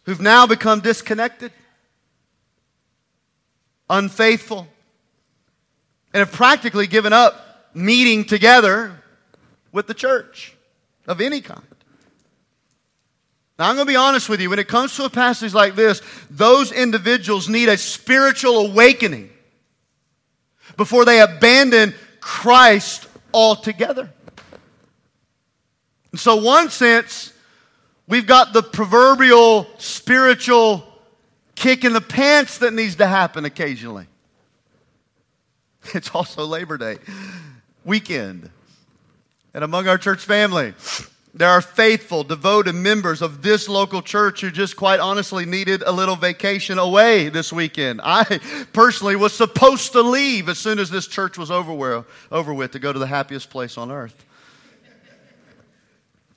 [0.04, 1.52] who've now become disconnected,
[3.90, 4.66] unfaithful,
[6.14, 8.98] and have practically given up meeting together
[9.72, 10.54] with the church
[11.06, 11.75] of any kind.
[13.58, 14.50] Now, I'm going to be honest with you.
[14.50, 19.30] When it comes to a passage like this, those individuals need a spiritual awakening
[20.76, 24.12] before they abandon Christ altogether.
[26.12, 27.32] And so, one sense,
[28.06, 30.84] we've got the proverbial spiritual
[31.54, 34.06] kick in the pants that needs to happen occasionally.
[35.94, 36.98] It's also Labor Day
[37.84, 38.50] weekend.
[39.54, 40.74] And among our church family,
[41.36, 45.92] there are faithful, devoted members of this local church who just quite honestly needed a
[45.92, 48.00] little vacation away this weekend.
[48.02, 48.40] I
[48.72, 52.78] personally was supposed to leave as soon as this church was over, over with to
[52.78, 54.24] go to the happiest place on earth.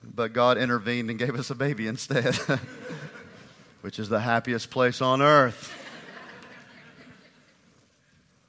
[0.03, 2.35] But God intervened and gave us a baby instead,
[3.81, 5.73] which is the happiest place on earth.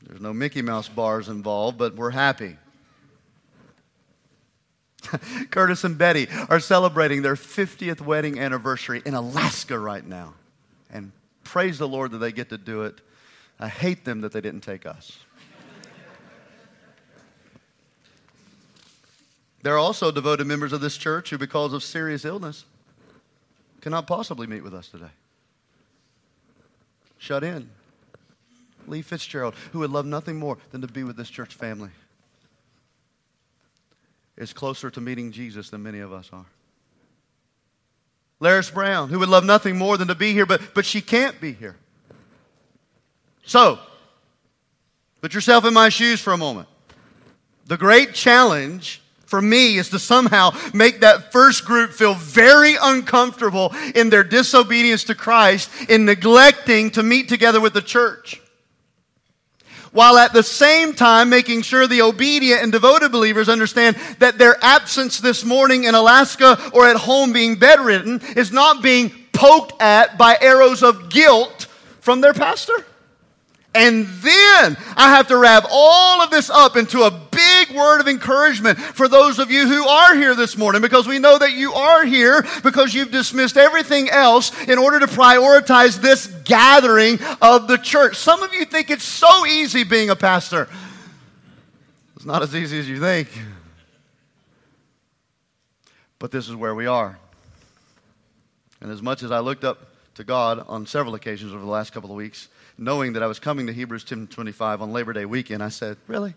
[0.02, 2.56] There's no Mickey Mouse bars involved, but we're happy.
[5.50, 10.34] Curtis and Betty are celebrating their 50th wedding anniversary in Alaska right now.
[10.92, 11.12] And
[11.44, 13.00] praise the Lord that they get to do it.
[13.58, 15.18] I hate them that they didn't take us.
[19.62, 22.64] there are also devoted members of this church who, because of serious illness,
[23.80, 25.10] cannot possibly meet with us today.
[27.18, 27.68] Shut in.
[28.86, 31.90] Lee Fitzgerald, who would love nothing more than to be with this church family
[34.40, 36.46] is closer to meeting Jesus than many of us are.
[38.40, 41.38] Laris Brown, who would love nothing more than to be here, but, but she can't
[41.40, 41.76] be here.
[43.44, 43.78] So,
[45.20, 46.68] put yourself in my shoes for a moment.
[47.66, 53.74] The great challenge for me is to somehow make that first group feel very uncomfortable
[53.94, 58.39] in their disobedience to Christ, in neglecting to meet together with the church.
[59.92, 64.56] While at the same time making sure the obedient and devoted believers understand that their
[64.62, 70.16] absence this morning in Alaska or at home being bedridden is not being poked at
[70.16, 71.66] by arrows of guilt
[72.00, 72.84] from their pastor.
[73.72, 78.08] And then I have to wrap all of this up into a big word of
[78.08, 81.72] encouragement for those of you who are here this morning because we know that you
[81.72, 87.78] are here because you've dismissed everything else in order to prioritize this gathering of the
[87.78, 88.16] church.
[88.16, 90.68] Some of you think it's so easy being a pastor.
[92.16, 93.28] It's not as easy as you think.
[96.18, 97.18] But this is where we are.
[98.80, 101.92] And as much as I looked up to God on several occasions over the last
[101.92, 102.48] couple of weeks,
[102.80, 106.34] knowing that I was coming to Hebrews 10:25 on Labor Day weekend, I said, "Really?"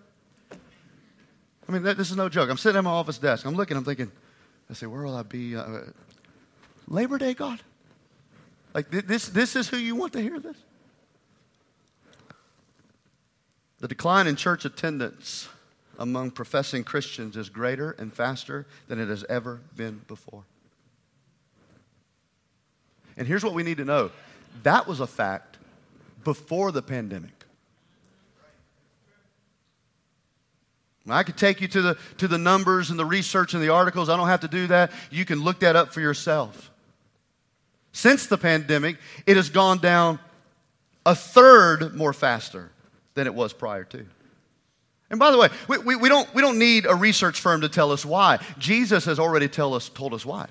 [0.51, 2.49] I mean, this is no joke.
[2.49, 3.45] I'm sitting at my office desk.
[3.45, 3.77] I'm looking.
[3.77, 4.11] I'm thinking,
[4.69, 5.79] I say, "Where will I be?" Uh,
[6.87, 7.61] Labor Day, God.
[8.73, 10.57] Like this, this is who you want to hear this.
[13.79, 15.47] The decline in church attendance
[15.99, 20.43] among professing Christians is greater and faster than it has ever been before.
[23.15, 24.11] And here's what we need to know
[24.63, 25.52] that was a fact
[26.23, 27.31] before the pandemic.
[31.09, 34.07] I could take you to the, to the numbers and the research and the articles.
[34.07, 34.91] I don't have to do that.
[35.11, 36.71] You can look that up for yourself.
[37.91, 40.19] Since the pandemic, it has gone down
[41.05, 42.71] a third more faster
[43.15, 44.05] than it was prior to.
[45.09, 47.69] And by the way, we, we, we, don't, we don't need a research firm to
[47.69, 48.39] tell us why.
[48.57, 50.47] Jesus has already tell us, told us why.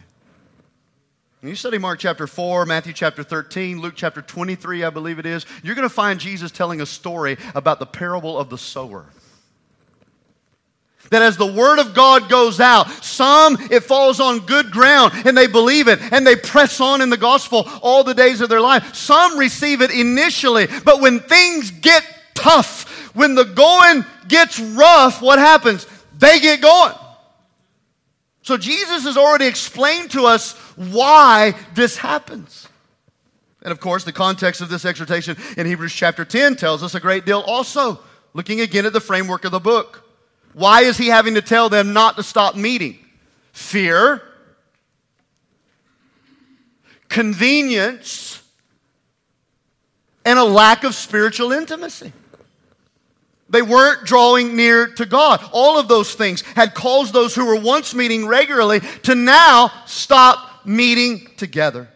[1.43, 5.27] When you study Mark chapter 4, Matthew chapter 13, Luke chapter 23, I believe it
[5.27, 9.07] is, you're going to find Jesus telling a story about the parable of the sower.
[11.11, 15.37] That as the word of God goes out, some it falls on good ground and
[15.37, 18.61] they believe it and they press on in the gospel all the days of their
[18.61, 18.95] life.
[18.95, 25.41] Some receive it initially, but when things get tough, when the going gets rough, what
[25.41, 25.89] happens?
[26.17, 26.95] They get going.
[28.43, 32.69] So Jesus has already explained to us why this happens.
[33.63, 37.01] And of course, the context of this exhortation in Hebrews chapter 10 tells us a
[37.01, 38.01] great deal also,
[38.35, 40.05] looking again at the framework of the book.
[40.53, 42.99] Why is he having to tell them not to stop meeting?
[43.53, 44.23] Fear,
[47.09, 48.43] convenience,
[50.25, 52.13] and a lack of spiritual intimacy.
[53.53, 55.45] They weren't drawing near to God.
[55.53, 60.65] All of those things had caused those who were once meeting regularly to now stop
[60.65, 61.87] meeting together.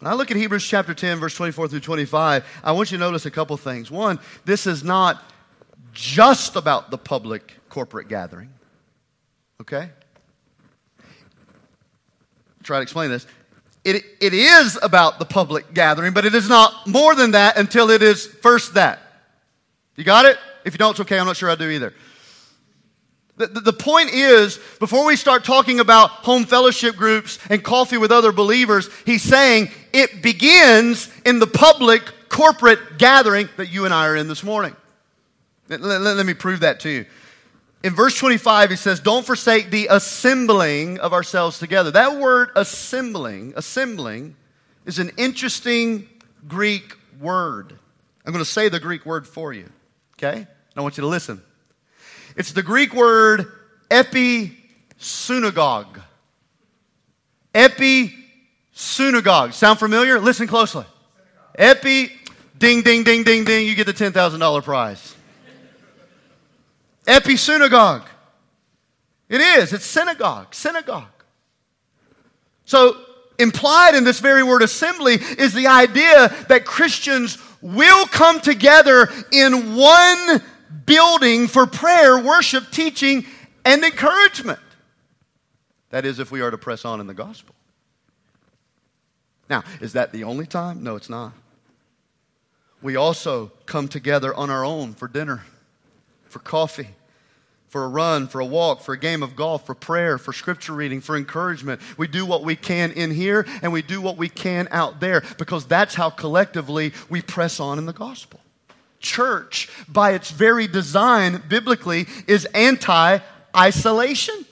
[0.00, 3.04] When I look at Hebrews chapter 10, verse 24 through 25, I want you to
[3.04, 3.92] notice a couple things.
[3.92, 5.22] One, this is not
[5.92, 8.50] just about the public corporate gathering.
[9.60, 9.88] Okay?
[12.64, 13.24] Try to explain this.
[13.84, 17.90] It, it is about the public gathering, but it is not more than that until
[17.90, 19.00] it is first that.
[19.96, 20.36] You got it?
[20.64, 21.18] If you don't, it's okay.
[21.18, 21.94] I'm not sure I do either.
[23.36, 27.96] The, the, the point is, before we start talking about home fellowship groups and coffee
[27.96, 33.94] with other believers, he's saying it begins in the public corporate gathering that you and
[33.94, 34.76] I are in this morning.
[35.68, 37.06] Let, let, let me prove that to you.
[37.82, 41.90] In verse 25, he says, Don't forsake the assembling of ourselves together.
[41.90, 44.36] That word assembling, assembling,
[44.84, 46.08] is an interesting
[46.46, 47.78] Greek word.
[48.24, 49.70] I'm going to say the Greek word for you,
[50.16, 50.46] okay?
[50.76, 51.42] I want you to listen.
[52.36, 53.50] It's the Greek word
[53.90, 54.56] epi
[54.98, 56.00] synagogue.
[57.54, 58.14] Epi
[58.72, 59.52] synagogue.
[59.54, 60.20] Sound familiar?
[60.20, 60.84] Listen closely.
[61.56, 62.12] Epi,
[62.58, 65.16] ding, ding, ding, ding, ding, you get the $10,000 prize.
[67.10, 68.08] Epi synagogue.
[69.28, 69.72] It is.
[69.72, 70.54] It's synagogue.
[70.54, 71.08] Synagogue.
[72.64, 72.96] So,
[73.38, 79.74] implied in this very word assembly is the idea that Christians will come together in
[79.74, 80.40] one
[80.86, 83.26] building for prayer, worship, teaching,
[83.64, 84.60] and encouragement.
[85.90, 87.56] That is, if we are to press on in the gospel.
[89.48, 90.84] Now, is that the only time?
[90.84, 91.32] No, it's not.
[92.82, 95.42] We also come together on our own for dinner
[96.30, 96.88] for coffee,
[97.70, 100.72] for a run, for a walk, for a game of golf, for prayer, for scripture
[100.72, 101.80] reading, for encouragement.
[101.96, 105.22] We do what we can in here and we do what we can out there
[105.38, 108.40] because that's how collectively we press on in the gospel.
[108.98, 113.20] Church, by its very design, biblically, is anti
[113.56, 114.44] isolation.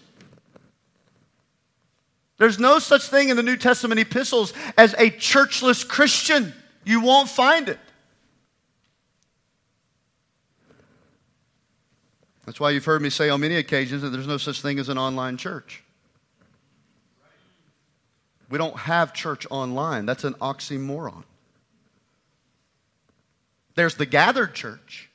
[2.38, 6.54] There's no such thing in the New Testament epistles as a churchless Christian.
[6.84, 7.80] You won't find it.
[12.48, 14.88] That's why you've heard me say on many occasions that there's no such thing as
[14.88, 15.82] an online church.
[18.48, 20.06] We don't have church online.
[20.06, 21.24] That's an oxymoron.
[23.74, 25.10] There's the gathered church,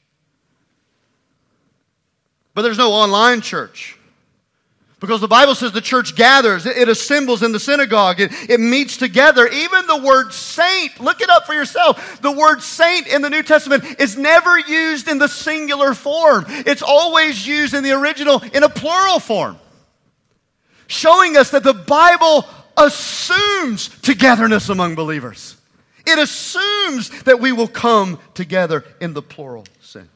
[2.54, 3.98] but there's no online church.
[5.04, 8.96] Because the Bible says the church gathers, it, assembles in the synagogue, it, it meets
[8.96, 9.46] together.
[9.50, 12.22] Even the word saint, look it up for yourself.
[12.22, 16.82] The word saint in the New Testament is never used in the singular form, it's
[16.82, 19.58] always used in the original in a plural form,
[20.88, 22.46] showing us that the Bible
[22.78, 25.58] assumes togetherness among believers.
[26.08, 30.13] It assumes that we will come together in the plural sense.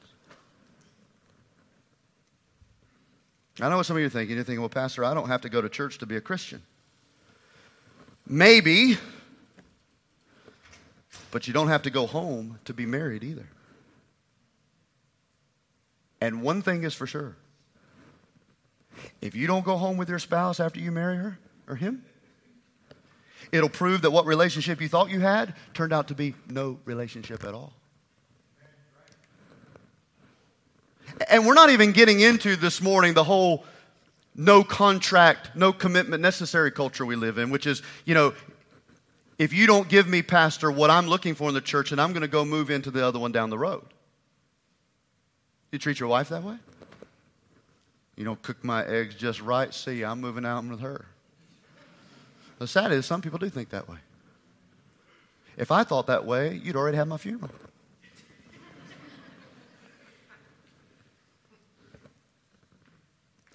[3.59, 4.35] I know what some of you are thinking.
[4.35, 6.61] You're thinking, well, Pastor, I don't have to go to church to be a Christian.
[8.27, 8.97] Maybe,
[11.31, 13.47] but you don't have to go home to be married either.
[16.19, 17.35] And one thing is for sure
[19.21, 21.37] if you don't go home with your spouse after you marry her
[21.67, 22.03] or him,
[23.51, 27.43] it'll prove that what relationship you thought you had turned out to be no relationship
[27.43, 27.73] at all.
[31.29, 33.65] And we're not even getting into this morning the whole
[34.35, 38.33] no contract, no commitment necessary culture we live in, which is, you know,
[39.39, 42.11] if you don't give me, Pastor, what I'm looking for in the church, and I'm
[42.11, 43.85] going to go move into the other one down the road.
[45.71, 46.57] You treat your wife that way?
[48.15, 49.73] You don't cook my eggs just right.
[49.73, 51.05] See, I'm moving out with her.
[52.59, 53.97] The sad is, some people do think that way.
[55.55, 57.51] If I thought that way, you'd already have my funeral.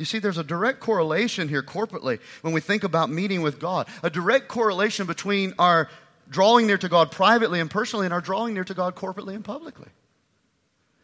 [0.03, 3.87] You see, there's a direct correlation here corporately when we think about meeting with God,
[4.03, 5.89] a direct correlation between our
[6.29, 9.45] drawing near to God privately and personally and our drawing near to God corporately and
[9.45, 9.87] publicly.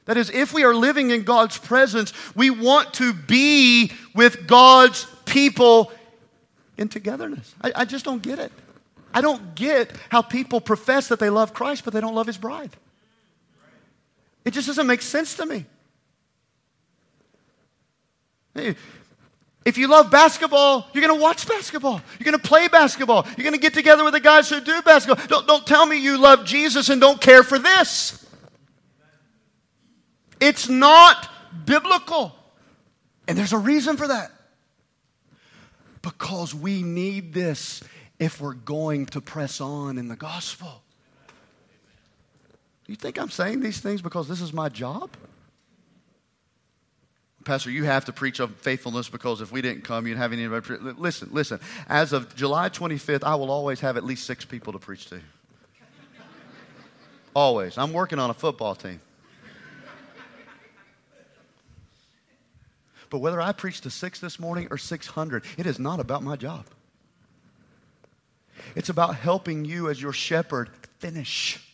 [0.07, 5.07] That is, if we are living in God's presence, we want to be with God's
[5.26, 5.92] people
[6.76, 7.55] in togetherness.
[7.61, 8.51] I, I just don't get it.
[9.14, 12.36] I don't get how people profess that they love Christ, but they don't love his
[12.36, 12.70] bride.
[14.44, 15.66] It just doesn't make sense to me.
[19.64, 22.00] If you love basketball, you're going to watch basketball.
[22.18, 23.26] You're going to play basketball.
[23.36, 25.26] You're going to get together with the guys who do basketball.
[25.26, 28.24] Don't, don't tell me you love Jesus and don't care for this.
[30.40, 31.28] It's not
[31.66, 32.34] biblical.
[33.26, 34.30] And there's a reason for that.
[36.00, 37.82] Because we need this
[38.18, 40.82] if we're going to press on in the gospel.
[42.86, 45.11] You think I'm saying these things because this is my job?
[47.49, 50.61] Pastor, you have to preach of faithfulness because if we didn't come, you'd have anybody.
[50.61, 50.76] Pre-.
[50.92, 51.59] Listen, listen.
[51.88, 55.18] As of July 25th, I will always have at least six people to preach to.
[57.32, 57.78] always.
[57.78, 59.01] I'm working on a football team.
[63.09, 66.36] But whether I preach to six this morning or 600, it is not about my
[66.36, 66.66] job.
[68.74, 70.68] It's about helping you as your shepherd
[70.99, 71.66] finish.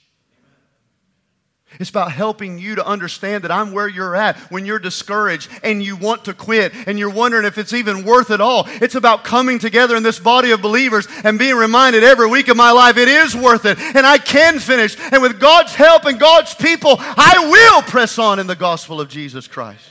[1.81, 5.83] It's about helping you to understand that I'm where you're at when you're discouraged and
[5.83, 8.65] you want to quit and you're wondering if it's even worth it all.
[8.67, 12.57] It's about coming together in this body of believers and being reminded every week of
[12.57, 14.97] my life it is worth it and I can finish.
[15.13, 19.09] And with God's help and God's people, I will press on in the gospel of
[19.09, 19.91] Jesus Christ.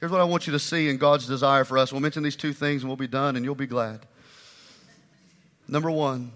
[0.00, 1.92] Here's what I want you to see in God's desire for us.
[1.92, 4.00] We'll mention these two things and we'll be done and you'll be glad.
[5.68, 6.32] Number one,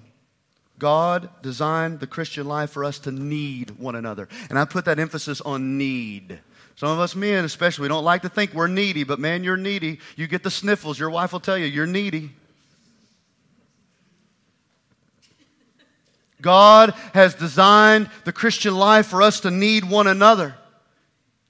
[0.81, 4.29] God designed the Christian life for us to need one another.
[4.49, 6.41] And I put that emphasis on need.
[6.75, 9.57] Some of us men, especially, we don't like to think we're needy, but man, you're
[9.57, 10.01] needy.
[10.17, 10.99] You get the sniffles.
[10.99, 12.31] Your wife will tell you you're needy.
[16.41, 20.57] God has designed the Christian life for us to need one another.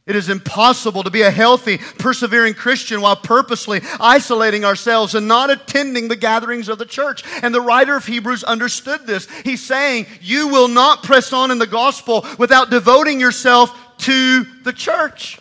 [0.06, 5.50] It is impossible to be a healthy, persevering Christian while purposely isolating ourselves and not
[5.50, 7.22] attending the gatherings of the church.
[7.42, 9.28] And the writer of Hebrews understood this.
[9.44, 14.72] He's saying, You will not press on in the gospel without devoting yourself to the
[14.72, 15.38] church.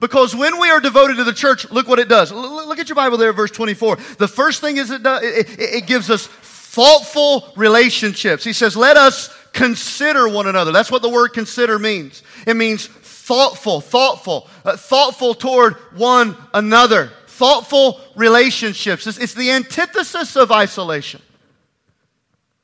[0.00, 2.30] Because when we are devoted to the church, look what it does.
[2.30, 3.96] Look at your Bible there, verse 24.
[4.18, 8.44] The first thing is it, does, it, it gives us thoughtful relationships.
[8.44, 10.72] He says, Let us consider one another.
[10.72, 12.22] That's what the word consider means.
[12.46, 12.88] It means
[13.24, 19.06] thoughtful, thoughtful, uh, thoughtful toward one another, thoughtful relationships.
[19.06, 21.22] It's, it's the antithesis of isolation.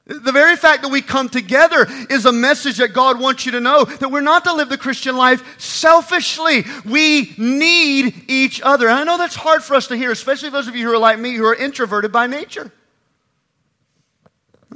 [0.05, 3.61] The very fact that we come together is a message that God wants you to
[3.61, 6.65] know that we're not to live the Christian life selfishly.
[6.85, 8.89] We need each other.
[8.89, 10.99] And I know that's hard for us to hear, especially those of you who are
[10.99, 12.71] like me who are introverted by nature.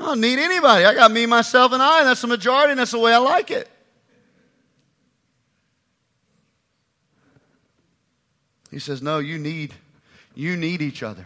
[0.01, 0.87] I don't need anybody.
[0.87, 3.19] I got me, myself, and I, and that's the majority, and that's the way I
[3.19, 3.69] like it.
[8.75, 9.73] He says, No, you need,
[10.35, 11.25] you need each other.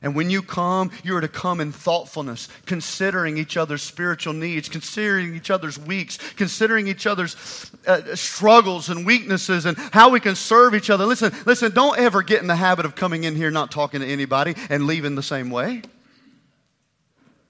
[0.00, 4.66] And when you come, you are to come in thoughtfulness, considering each other's spiritual needs,
[4.66, 10.34] considering each other's weeks, considering each other's uh, struggles and weaknesses and how we can
[10.34, 11.04] serve each other.
[11.04, 14.06] Listen, listen, don't ever get in the habit of coming in here not talking to
[14.06, 15.82] anybody and leaving the same way.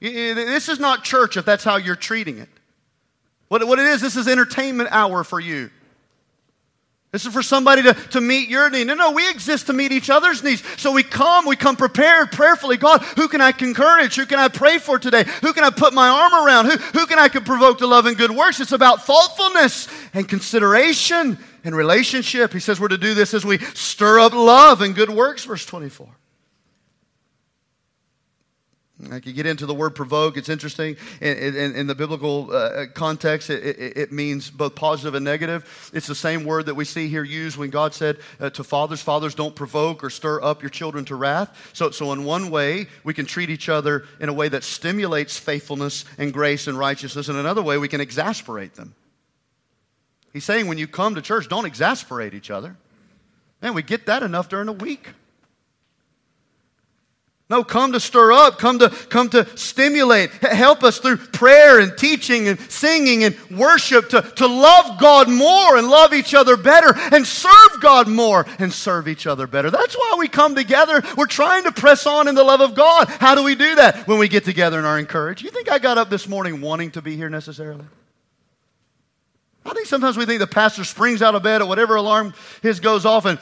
[0.01, 2.49] This is not church if that's how you're treating it.
[3.47, 5.70] What, what it is, this is entertainment hour for you.
[7.13, 8.87] This is for somebody to, to meet your need.
[8.87, 10.63] No, no, we exist to meet each other's needs.
[10.77, 12.77] So we come, we come prepared prayerfully.
[12.77, 14.15] God, who can I encourage?
[14.15, 15.25] Who can I pray for today?
[15.43, 16.67] Who can I put my arm around?
[16.67, 18.61] Who, who can I can provoke to love and good works?
[18.61, 22.53] It's about thoughtfulness and consideration and relationship.
[22.53, 25.67] He says we're to do this as we stir up love and good works, verse
[25.67, 26.07] 24.
[29.11, 30.36] I could get into the word provoke.
[30.36, 30.96] It's interesting.
[31.20, 35.90] In, in, in the biblical uh, context, it, it, it, means both positive and negative.
[35.94, 39.01] It's the same word that we see here used when God said uh, to fathers,
[39.01, 41.70] Fathers, don't provoke or stir up your children to wrath.
[41.72, 45.38] So, so, in one way, we can treat each other in a way that stimulates
[45.38, 47.28] faithfulness and grace and righteousness.
[47.28, 48.94] In another way, we can exasperate them.
[50.32, 52.76] He's saying when you come to church, don't exasperate each other.
[53.62, 55.09] Man, we get that enough during the week.
[57.51, 61.98] No, come to stir up, come to come to stimulate, help us through prayer and
[61.98, 66.94] teaching and singing and worship to, to love God more and love each other better
[67.12, 69.68] and serve God more and serve each other better.
[69.68, 71.03] That's why we come together.
[71.16, 73.09] We're trying to press on in the love of God.
[73.09, 74.07] How do we do that?
[74.07, 75.42] When we get together and are encouraged.
[75.42, 77.84] You think I got up this morning wanting to be here necessarily?
[79.66, 82.32] I think sometimes we think the pastor springs out of bed at whatever alarm
[82.62, 83.40] his goes off and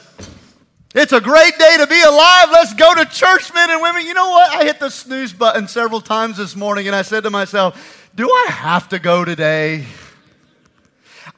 [0.95, 2.47] it's a great day to be alive.
[2.51, 4.05] Let's go to church, men and women.
[4.05, 4.55] You know what?
[4.55, 8.29] I hit the snooze button several times this morning and I said to myself, Do
[8.29, 9.85] I have to go today?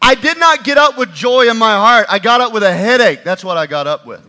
[0.02, 2.08] I did not get up with joy in my heart.
[2.10, 3.24] I got up with a headache.
[3.24, 4.26] That's what I got up with.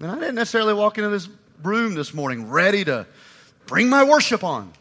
[0.00, 1.28] And I didn't necessarily walk into this
[1.62, 3.06] room this morning ready to
[3.66, 4.72] bring my worship on.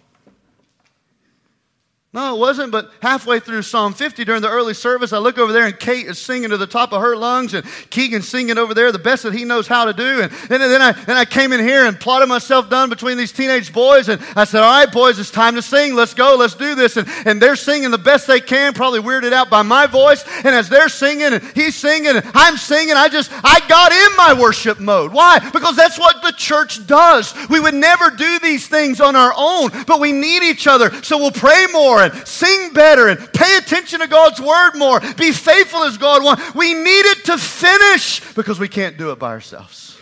[2.14, 5.51] No, it wasn't, but halfway through Psalm 50 during the early service, I look over
[5.51, 8.74] there and Kate is singing to the top of her lungs, and Keegan's singing over
[8.74, 10.22] there the best that he knows how to do.
[10.22, 13.34] And then, then, I, then I came in here and plotted myself down between these
[13.34, 15.95] teenage boys, and I said, All right, boys, it's time to sing.
[15.95, 16.95] Let's go, let's do this.
[16.95, 20.24] And, and they're singing the best they can, probably weirded out by my voice.
[20.45, 24.16] And as they're singing and he's singing and I'm singing, I just, I got in
[24.16, 25.12] my worship mode.
[25.12, 25.39] Why?
[25.51, 27.34] Because that's what the church does.
[27.49, 30.91] We would never do these things on our own, but we need each other.
[31.03, 35.00] So we'll pray more and sing better and pay attention to God's word more.
[35.00, 36.56] Be faithful as God wants.
[36.56, 40.00] We need it to finish because we can't do it by ourselves.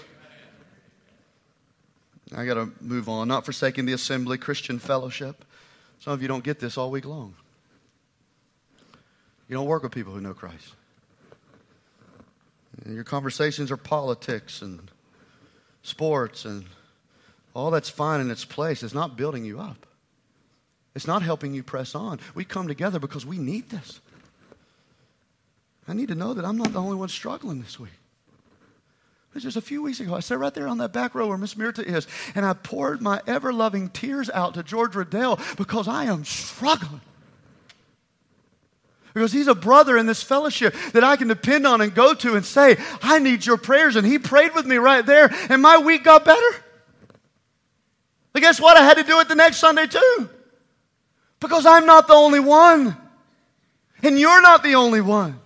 [2.36, 3.28] I got to move on.
[3.28, 5.46] Not forsaking the assembly, Christian fellowship.
[6.00, 7.36] Some of you don't get this all week long.
[9.48, 10.74] You don't work with people who know Christ.
[12.84, 14.92] And your conversations are politics and
[15.84, 16.66] sports and
[17.54, 18.84] all that's fine in its place.
[18.84, 19.86] It's not building you up.
[20.96, 22.20] It's not helping you press on.
[22.34, 24.00] We come together because we need this.
[25.88, 27.92] I need to know that I'm not the only one struggling this week.
[29.38, 30.16] Just a few weeks ago.
[30.16, 33.02] I sat right there on that back row where Miss Mirta is, and I poured
[33.02, 37.02] my ever loving tears out to George Riddell because I am struggling.
[39.14, 42.36] Because he's a brother in this fellowship that I can depend on and go to
[42.36, 43.98] and say, I need your prayers.
[43.98, 46.64] And he prayed with me right there, and my week got better.
[48.32, 48.78] But guess what?
[48.78, 50.30] I had to do it the next Sunday too.
[51.48, 52.96] Because I'm not the only one.
[54.04, 55.40] And you're not the only one.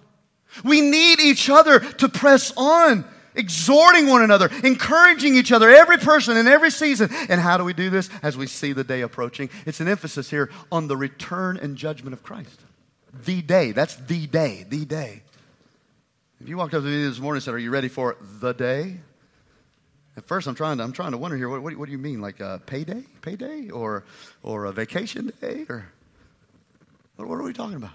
[0.64, 6.38] We need each other to press on, exhorting one another, encouraging each other, every person
[6.38, 7.10] in every season.
[7.30, 8.10] And how do we do this?
[8.24, 9.50] As we see the day approaching.
[9.66, 12.60] It's an emphasis here on the return and judgment of Christ.
[13.26, 13.72] The day.
[13.72, 14.66] That's the day.
[14.68, 15.22] The day.
[16.41, 18.54] If you walked up to me this morning and said, Are you ready for the
[18.54, 18.97] day?
[20.20, 21.97] At first, I'm trying to, I'm trying to wonder here, what, what, what do you
[21.97, 22.20] mean?
[22.20, 23.03] Like a payday?
[23.22, 23.70] Payday?
[23.70, 24.03] Or,
[24.43, 25.65] or a vacation day?
[25.70, 25.88] Or
[27.15, 27.93] what, what are we talking about?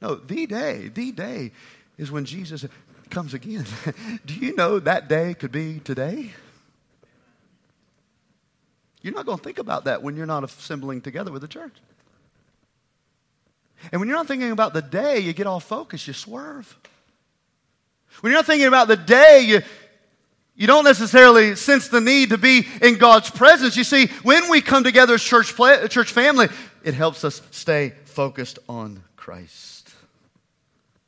[0.00, 1.52] No, the day, the day
[1.98, 2.64] is when Jesus
[3.10, 3.66] comes again.
[4.24, 6.32] do you know that day could be today?
[9.02, 11.74] You're not going to think about that when you're not assembling together with the church.
[13.92, 16.78] And when you're not thinking about the day, you get off focus, you swerve.
[18.20, 19.62] When you're not thinking about the day, you,
[20.60, 23.78] You don't necessarily sense the need to be in God's presence.
[23.78, 26.48] You see, when we come together as church, play, church family,
[26.84, 29.88] it helps us stay focused on Christ.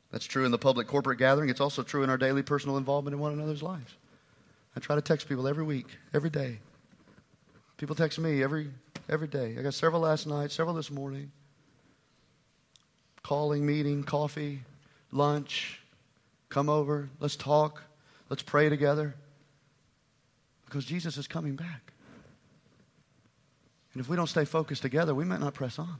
[0.09, 1.51] That's true in the public corporate gathering.
[1.51, 3.93] It's also true in our daily personal involvement in one another's lives.
[4.75, 5.85] I try to text people every week,
[6.15, 6.57] every day.
[7.77, 8.71] People text me every
[9.07, 9.55] every day.
[9.59, 11.31] I got several last night, several this morning.
[13.21, 14.63] Calling, meeting, coffee,
[15.11, 15.79] lunch.
[16.49, 17.83] Come over, let's talk,
[18.31, 19.13] let's pray together.
[20.73, 21.93] Because Jesus is coming back.
[23.93, 25.97] And if we don't stay focused together, we might not press on.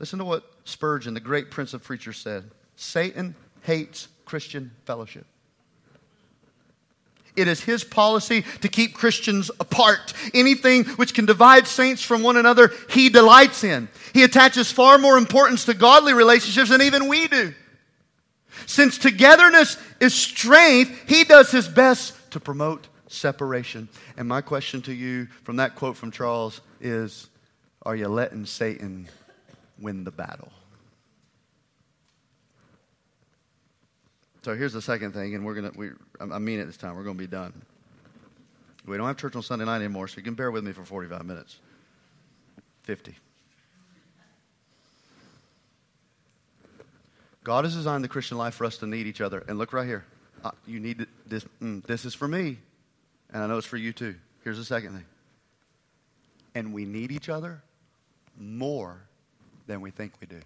[0.00, 5.26] Listen to what Spurgeon, the great prince of preachers, said Satan hates Christian fellowship.
[7.36, 10.14] It is his policy to keep Christians apart.
[10.32, 13.90] Anything which can divide saints from one another, he delights in.
[14.14, 17.52] He attaches far more importance to godly relationships than even we do.
[18.64, 23.88] Since togetherness is strength, he does his best to promote separation.
[24.16, 27.28] And my question to you from that quote from Charles is
[27.82, 29.08] Are you letting Satan
[29.78, 30.50] win the battle?
[34.42, 35.72] So here's the second thing, and we're gonna.
[35.76, 35.90] We,
[36.20, 36.96] I mean it this time.
[36.96, 37.52] We're gonna be done.
[38.86, 40.84] We don't have church on Sunday night anymore, so you can bear with me for
[40.84, 41.60] 45 minutes.
[42.82, 43.14] 50.
[47.44, 49.44] God has designed the Christian life for us to need each other.
[49.46, 50.04] And look right here.
[50.44, 51.44] Uh, you need this.
[51.60, 52.58] Mm, this is for me,
[53.32, 54.14] and I know it's for you too.
[54.44, 55.04] Here's the second thing.
[56.54, 57.62] And we need each other
[58.38, 59.00] more
[59.66, 60.40] than we think we do.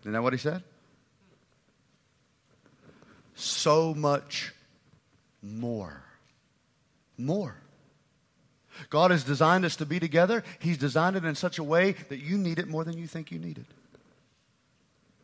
[0.00, 0.62] Isn't that what he said?
[3.34, 4.52] So much
[5.42, 6.02] more.
[7.16, 7.56] More.
[8.88, 10.42] God has designed us to be together.
[10.58, 13.30] He's designed it in such a way that you need it more than you think
[13.30, 13.66] you need it.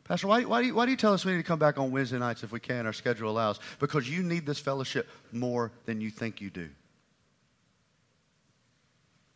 [0.08, 1.78] Pastor, why, why, do you, why do you tell us we need to come back
[1.78, 3.58] on Wednesday nights if we can, our schedule allows?
[3.80, 6.68] Because you need this fellowship more than you think you do.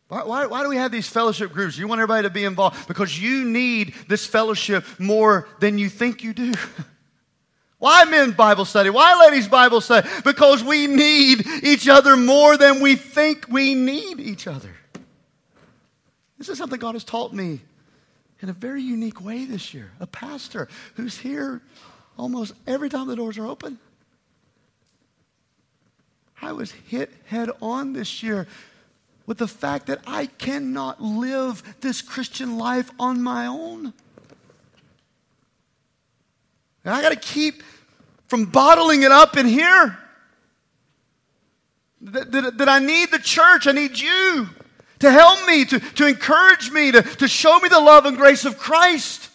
[0.07, 1.77] Why, why, why, do we have these fellowship groups?
[1.77, 6.23] You want everybody to be involved because you need this fellowship more than you think
[6.23, 6.53] you do.
[7.79, 8.89] why men Bible study?
[8.89, 10.07] Why ladies Bible study?
[10.23, 14.73] Because we need each other more than we think we need each other.
[16.37, 17.61] This is something God has taught me
[18.41, 19.91] in a very unique way this year.
[19.99, 21.61] A pastor who's here
[22.17, 23.79] almost every time the doors are open.
[26.41, 28.47] I was hit head on this year
[29.27, 33.93] with the fact that I cannot live this Christian life on my own.
[36.83, 37.61] And I got to keep
[38.27, 39.97] from bottling it up in here.
[42.01, 44.49] That, that, that, I need the church, I need you
[45.01, 48.45] to help me, to, to encourage me, to, to show me the love and grace
[48.45, 49.29] of Christ.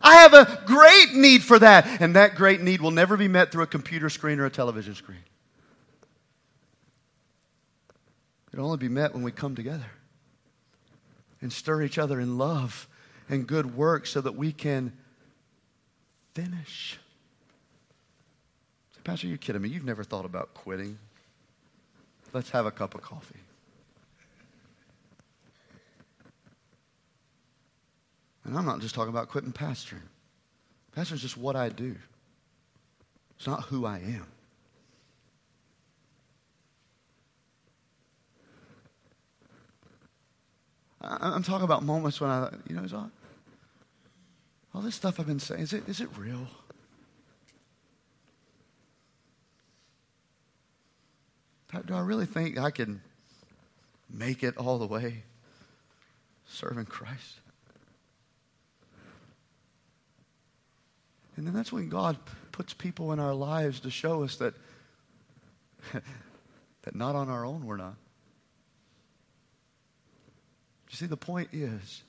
[0.00, 3.50] I have a great need for that, and that great need will never be met
[3.50, 5.18] through a computer screen or a television screen.
[8.52, 9.90] It'll only be met when we come together
[11.42, 12.88] and stir each other in love
[13.28, 14.92] and good work so that we can
[16.34, 16.98] finish.
[19.04, 19.68] Pastor, you're kidding me.
[19.68, 20.98] You've never thought about quitting.
[22.32, 23.38] Let's have a cup of coffee.
[28.46, 30.06] And I'm not just talking about quitting pastoring.
[30.96, 31.96] Pastoring is just what I do.
[33.36, 34.26] It's not who I am.
[41.02, 43.10] I'm talking about moments when I, you know, all,
[44.74, 46.46] all this stuff I've been saying, is it, is it real?
[51.84, 53.02] Do I really think I can
[54.08, 55.24] make it all the way
[56.46, 57.40] serving Christ?
[61.36, 62.16] And then that's when God
[62.52, 64.54] puts people in our lives to show us that,
[65.92, 67.96] that not on our own we're not.
[70.90, 72.02] You see, the point is,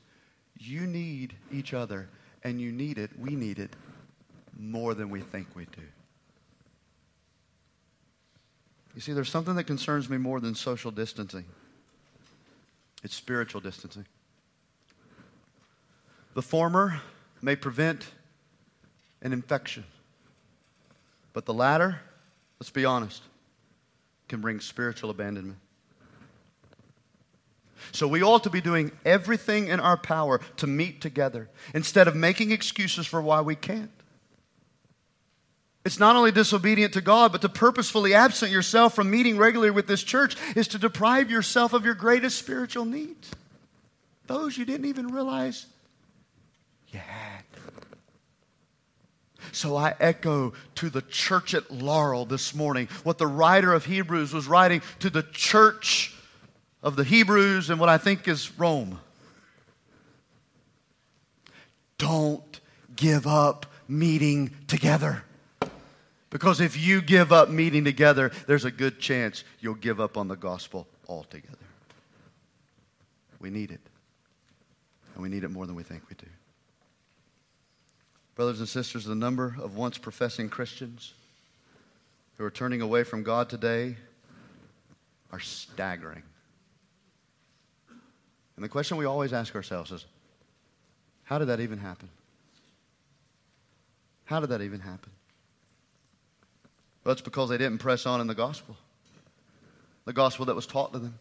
[0.58, 2.08] you need each other,
[2.44, 3.76] and you need it, we need it,
[4.58, 5.82] more than we think we do.
[8.96, 11.46] You see, there's something that concerns me more than social distancing
[13.04, 14.06] it's spiritual distancing.
[16.34, 17.00] The former
[17.42, 18.08] may prevent
[19.22, 19.84] an infection,
[21.34, 22.00] but the latter,
[22.60, 23.22] let's be honest,
[24.28, 25.60] can bring spiritual abandonment.
[27.92, 32.16] So we ought to be doing everything in our power to meet together instead of
[32.16, 33.92] making excuses for why we can't.
[35.86, 39.88] It's not only disobedient to God, but to purposefully absent yourself from meeting regularly with
[39.88, 43.32] this church is to deprive yourself of your greatest spiritual needs.
[44.26, 45.66] Those you didn't even realize
[46.90, 47.44] you had.
[49.52, 54.34] So I echo to the church at Laurel this morning what the writer of Hebrews
[54.34, 56.14] was writing to the church
[56.84, 59.00] of the Hebrews and what I think is Rome.
[61.98, 62.60] Don't
[62.96, 65.24] give up meeting together.
[66.30, 70.28] Because if you give up meeting together, there's a good chance you'll give up on
[70.28, 71.58] the gospel altogether.
[73.40, 73.82] We need it.
[75.14, 76.28] And we need it more than we think we do.
[78.38, 81.16] Brothers and sisters, the number of once professing Christians
[82.38, 83.98] who are turning away from God today
[85.32, 86.22] are staggering.
[88.56, 90.06] And the question we always ask ourselves is
[91.24, 92.10] how did that even happen?
[94.26, 95.12] How did that even happen?
[97.04, 98.78] Well, it's because they didn't press on in the gospel,
[100.06, 101.18] the gospel that was taught to them.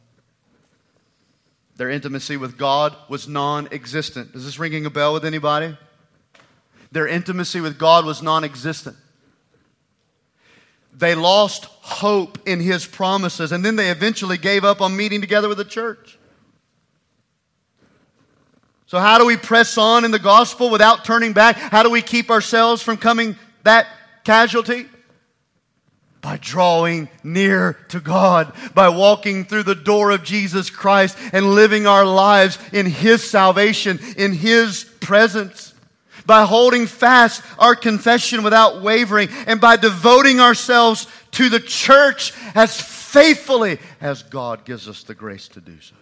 [1.76, 4.34] Their intimacy with God was non existent.
[4.34, 5.78] Is this ringing a bell with anybody?
[6.92, 8.96] Their intimacy with God was non existent.
[10.92, 15.48] They lost hope in His promises, and then they eventually gave up on meeting together
[15.48, 16.18] with the church.
[18.86, 21.56] So, how do we press on in the gospel without turning back?
[21.56, 23.88] How do we keep ourselves from coming that
[24.24, 24.86] casualty?
[26.26, 31.86] by drawing near to God, by walking through the door of Jesus Christ and living
[31.86, 35.65] our lives in His salvation, in His presence,
[36.26, 42.80] by holding fast our confession without wavering, and by devoting ourselves to the church as
[42.80, 45.94] faithfully as God gives us the grace to do so.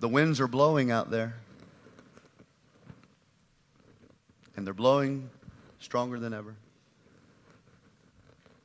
[0.00, 1.34] The winds are blowing out there.
[4.56, 5.30] And they're blowing
[5.78, 6.54] stronger than ever.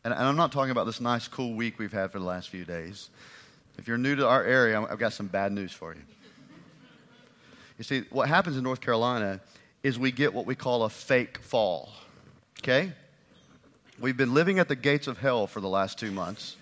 [0.03, 2.65] And, I'm not talking about this nice, cool week we've had for the last few
[2.65, 3.09] days.
[3.77, 6.01] If you're new to our area, I've got some bad news for you.
[7.77, 9.39] You see, what happens in North Carolina
[9.83, 11.89] is we get what we call a fake fall.
[12.59, 12.91] Okay?
[13.99, 16.55] We've been living at the gates of hell for the last two months.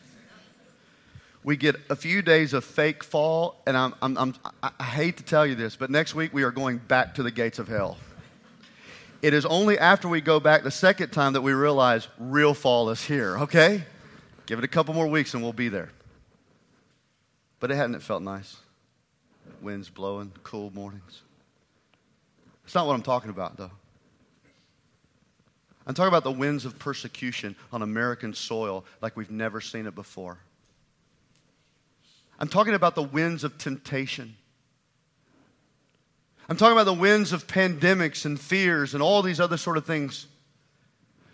[1.44, 4.36] We get a few days of fake fall, and I'm, I'm, I'm,
[4.80, 7.32] I hate to tell you this, but next week we are going back to the
[7.32, 7.98] gates of hell.
[9.22, 12.90] It is only after we go back the second time that we realize real fall
[12.90, 13.84] is here, okay?
[14.46, 15.90] Give it a couple more weeks and we'll be there.
[17.60, 18.58] But it hadn't it felt nice?
[19.62, 21.22] Winds blowing, cool mornings.
[22.64, 23.72] It's not what I'm talking about, though.
[25.88, 29.94] I'm talking about the winds of persecution on American soil like we've never seen it
[29.94, 30.40] before.
[32.40, 34.36] I'm talking about the winds of temptation
[36.48, 39.86] I'm talking about the winds of pandemics and fears and all these other sort of
[39.86, 40.28] things.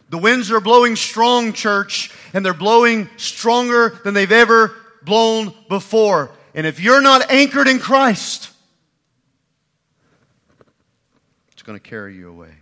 [0.09, 6.31] The winds are blowing strong, church, and they're blowing stronger than they've ever blown before.
[6.53, 8.51] And if you're not anchored in Christ,
[11.51, 12.53] it's going to carry you away.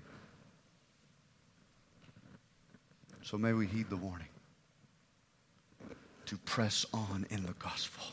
[3.24, 4.28] So may we heed the warning
[6.26, 8.06] to press on in the gospel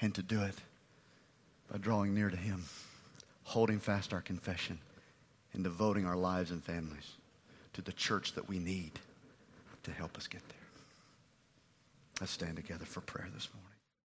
[0.00, 0.56] and to do it
[1.70, 2.64] by drawing near to Him
[3.44, 4.78] holding fast our confession,
[5.52, 7.12] and devoting our lives and families
[7.72, 8.90] to the church that we need
[9.84, 10.58] to help us get there.
[12.20, 13.63] Let's stand together for prayer this morning.